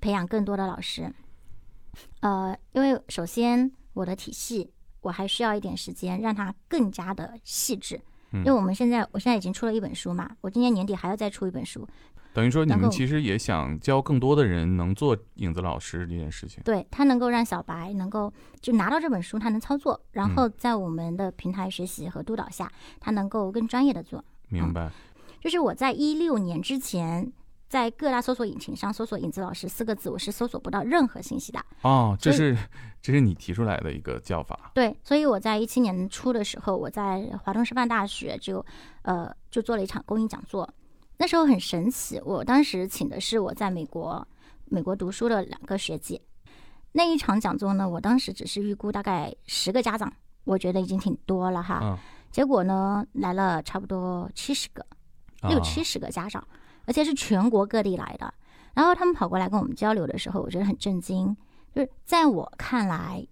[0.02, 1.14] 培养更多的老师？
[2.22, 7.96] 呃，因为首先我的体系我还需要一点时间让它更加的细致。
[8.32, 11.88] 嗯因为我们现在，我现在已经出了一本书嘛，我今年年底还要再出一本书，
[12.32, 16.62] 等于说你们其实也想教更多的人能做影子老师这件事情。
[16.64, 24.24] 对他能够让小白能够就拿到这本书，他能操作，然后在我们的平台学习和督导下，他能够更专业的做。
[24.48, 24.92] 明白，
[25.42, 27.32] 就是我在一六年之前，
[27.68, 31.60] 在各大搜索引擎上搜索“影子老师”四个字，我是搜索不到任何信息的。
[31.82, 32.58] 哦，这是
[33.02, 34.72] 这是你提出来的一个叫法。
[34.74, 38.66] 对，所以我在一七年初的时候，我在华东师范大学就
[39.04, 40.68] 呃就做了一场公益讲座。
[41.18, 44.28] 那时候很神奇，我当时请的是我在美国
[44.66, 46.22] 美国读书的两个学姐。
[46.94, 50.12] 那一场讲座呢，我当时只是预估大概十个家长，
[50.44, 51.80] 我觉得已经挺多了哈。
[51.84, 51.98] 嗯，
[52.32, 54.84] 结果呢，来了差不多七十个，
[55.44, 56.46] 六啊七十个家长，
[56.86, 58.34] 而且是全国各地来的。
[58.74, 61.36] 然后他们跑过来跟我们交流的时候，我觉得很震惊。
[61.74, 63.26] 就是在我看来，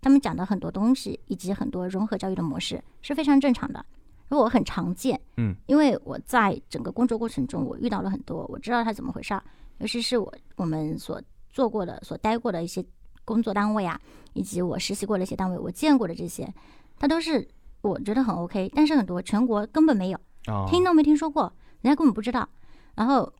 [0.00, 3.84] 他们讲的很多东西以及很多融合教育的模式是非常正常的，
[4.28, 5.20] 而我很常见。
[5.36, 9.42] 嗯，因为我在整个工作过程中，我遇到了很多，我知道它怎么回事儿。
[9.78, 12.84] 尤其是我我们所做过的、所待过的一些
[13.24, 14.00] 工作单位啊，
[14.32, 16.52] 以及我实习过的一些单位，我见过的这些，
[16.98, 17.46] 它都是
[17.82, 22.48] 我觉得很 OK，但是很多全国根本没有，啊，听都没听说过，人家根本不知道。
[22.94, 23.32] 然后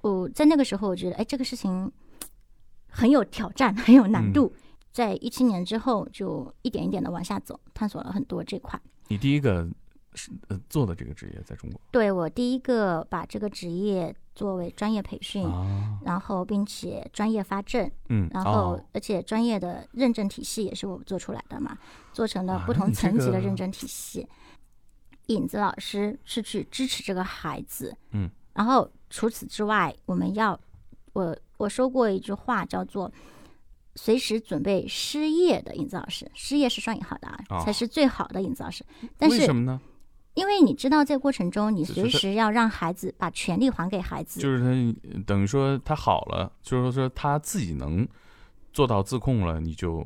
[0.00, 1.90] 我在那个时候，我觉得，哎，这个事情
[2.88, 4.52] 很有挑战， 很有难度。
[4.92, 8.80] 在一七年之后，就一点一点的往下走，探索了很多这块。
[9.08, 9.68] 你第一个
[10.14, 21.76] 是呃做的这个职业在中国对我第一个把这个职业作为专业培训，啊，然后并且专业发证，嗯，然后哦而且专业的认证体系也是我做出来的嘛，
[22.12, 24.26] 做成了啊不同层级的认证体系。
[25.26, 30.58] 影子老师是去支持这个孩子，嗯，然后除此之外，我们要
[31.12, 33.12] 我我说过一句话叫做。
[33.96, 38.84] 随时准备失业的影子老师，失业是双引号的啊，哦才是最好的影子老师。
[39.16, 39.80] 但是为什么呢？
[40.34, 48.04] 因为你知道，在过程中，你随时要让孩子把权利还给孩子，就是他等于说他好了，就是说他自己能
[48.72, 50.04] 做到自控了，你就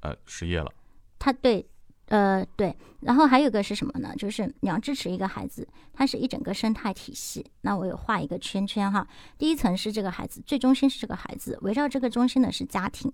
[0.00, 0.72] 呃失业了。
[1.16, 1.64] 他对，
[2.10, 4.12] 呃对，然后还有一个是什么呢？
[4.16, 7.44] 就是你要支持一个孩子，它是一整个生态体系。
[7.62, 9.06] 那我有画一个圈圈哈，
[9.38, 13.12] 第一层是这个孩子，最中心是这个孩子，围绕这个中心的是家庭。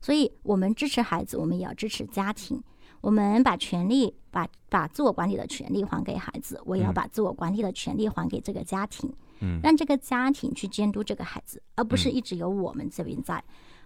[0.00, 2.62] 所以我们支持孩子，我们也要支持家庭。
[3.00, 9.12] 我们把权利，把把自我管理的权利还给孩子，我也要嗯把自我管理的权利还给这个家庭。
[9.40, 13.42] 嗯让这个家庭去监督这个孩子，而不是嗯一直由我们这边在。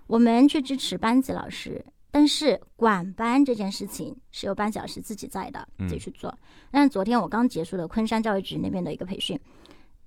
[0.07, 6.37] 我们去支持班级老师，但是管班这件事情是由班级老师自己在的，嗯自己去做。
[6.71, 9.39] 但是昨天我刚结束了昆山教育局那边的一个培训，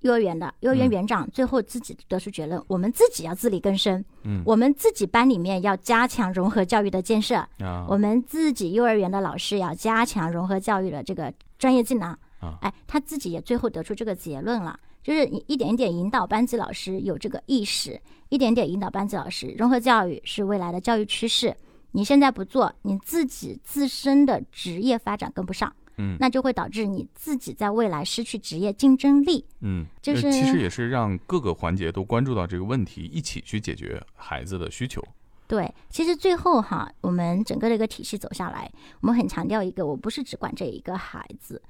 [0.00, 12.16] 幼儿园的幼儿园嗯园长最后自己得出结论：我们自己要自力更生，嗯我们自己班里面要加强融合教育的建设，啊，我们自己幼儿园的老师要加强融合教育的这个专业技能。
[12.40, 17.98] 啊哎，他自己也最后得出这个结论了，就是你一点一点引导班级老师有这个意识，
[18.28, 21.56] 一点点引导班级老师，融合教育是未来的教育趋势。
[21.96, 29.46] 你现在不做，你自己自身的职业发展跟不上，嗯那就会导致你自己在未来失去职业竞争力。
[29.60, 35.00] 嗯，呃就是其实也是让各个环节都关注到这个问题，一起去解决孩子的需求。
[35.46, 38.68] 对，其实最后哈，我们整个的一个体系走下来，
[39.00, 41.62] 我们很强调一个，我不是只管这一个孩子，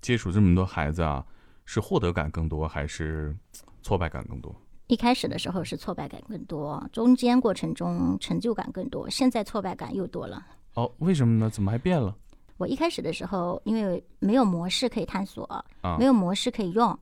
[0.00, 1.24] 接触这么多孩子啊，
[1.64, 3.32] 是获得感更多还是
[3.80, 4.52] 挫败感更多？
[4.88, 10.44] 一开始的时候是挫败感更多，中间过程中成就感更多，现在挫败感又多了。
[10.74, 11.50] 哦，为什么呢？
[11.50, 12.16] 怎么还变了
[12.56, 15.44] 我一开始的时候，因为没有模式可以探索，
[15.82, 16.06] 啊没？
[16.06, 16.98] 有模式可以用，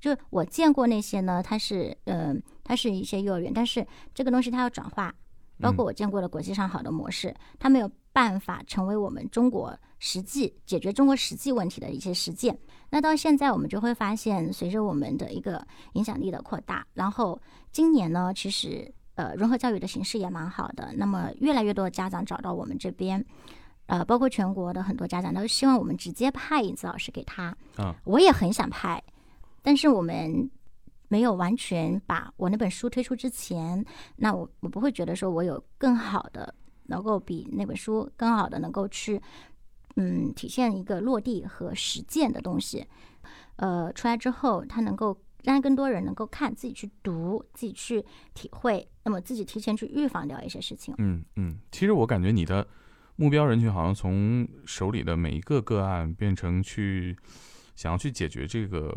[0.00, 5.14] 就我见过那些呢，它是嗯、呃，它是一些幼儿园，但是这个东西它要转化，
[5.60, 7.88] 包括我见过的国际上好的模式，它没有
[8.18, 12.58] 办法成为我们中国实际解决中国实际问题的一些实践。
[12.90, 17.40] 那到现在，我们就会发现，随着我们的一个影响力的扩大，然后
[17.70, 23.24] 今年呢，其实呃融合教育的形式也蛮好的，那么越来越多的家长找到我们这边。
[23.86, 29.00] 呃，包括全国的很多家长都希望我们直接派影子老师给他，啊我也很想派，
[29.62, 30.50] 但是我们
[31.06, 33.84] 没有完全把我那本书推出之前，
[34.16, 36.52] 那我我不会觉得说我有更好的
[36.88, 39.18] 能够比那本书更好的能够去
[39.96, 42.86] 嗯体现一个落地和实践的东西，
[43.56, 50.94] 呃，出来之后它能够让更多人能够看自己去读，自己去体会，那么自己提前去预防掉一些事情。
[50.98, 52.66] 嗯嗯，其实我感觉你的
[53.16, 57.16] 目标人群好像从手里的每一个个案变成去
[57.74, 58.96] 想要去解决这个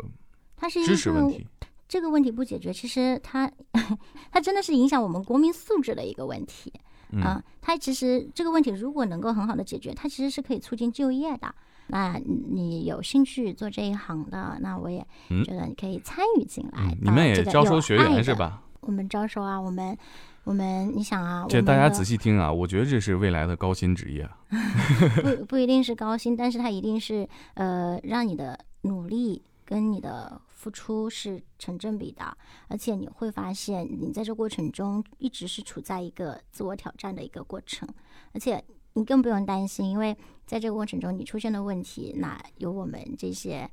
[0.56, 1.46] 它是一知识个问题。
[1.88, 3.50] 这个问题不解决，其实它
[4.32, 6.72] 它真的是影响我们国民素质的一个问题。
[7.12, 11.54] 嗯啊，它其实这个问题如果能够很好的解决，它其实是可以促进就业的。
[11.88, 12.18] 那
[12.50, 16.78] 你有兴趣做这一行的，那我也嗯觉得你可以参与进来。
[16.78, 18.62] 嗯，你们也招收学员是吧？
[18.80, 19.96] 我们招收啊，我们
[20.44, 24.38] 我们，你想啊，这大家仔细细听啊，我觉得这是未来的高薪职业啊。
[25.22, 32.38] 不不一定是高薪，但是它一定是呃让你的努力跟你的付出是成正比的，
[32.68, 37.88] 而且你会发现你在这过程中一直是处在一个自我挑战的一个过程，
[38.32, 43.68] 而且你更不用担心，因为在这个过程中你出现的问题，那有我们这些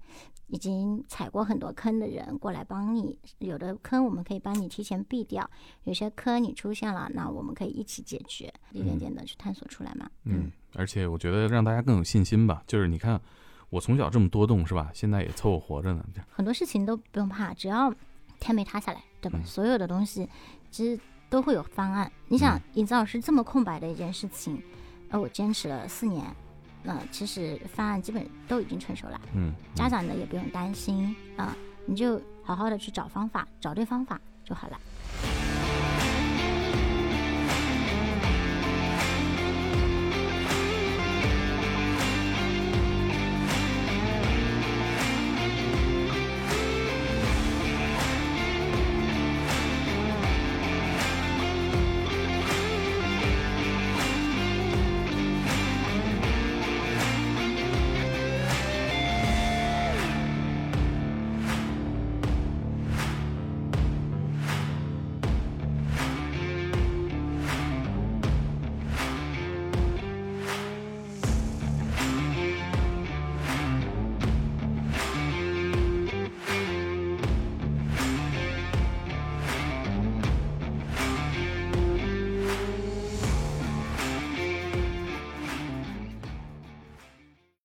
[0.47, 5.47] 已经踩过很多坑的人过来帮你，有的坑我们可以帮你提前避掉，
[5.83, 10.09] 有些坑你出现了，那我们可以一起解决，一点点的去探索出来嘛。
[10.23, 13.21] 嗯，而且我觉得让大家更有信心吧，就是你看
[13.69, 14.89] 我从小这么多动是吧？
[14.93, 16.03] 现在也凑合活着呢。
[16.13, 17.93] 这很多事情都不用怕，只要
[18.39, 19.37] 天没塌下来，对吧？
[19.41, 20.27] 嗯所有的东西
[20.71, 20.99] 其实
[21.29, 22.11] 都会有方案。
[22.27, 24.61] 你想嗯，尹子老师这么空白的一件事情，
[25.11, 26.25] 而我坚持了四年，
[26.83, 31.55] 那、其实方案基本都已经成熟了，嗯，家长呢也不用担心啊、
[31.85, 34.79] 你就好好的去找方法，找对方法就好了。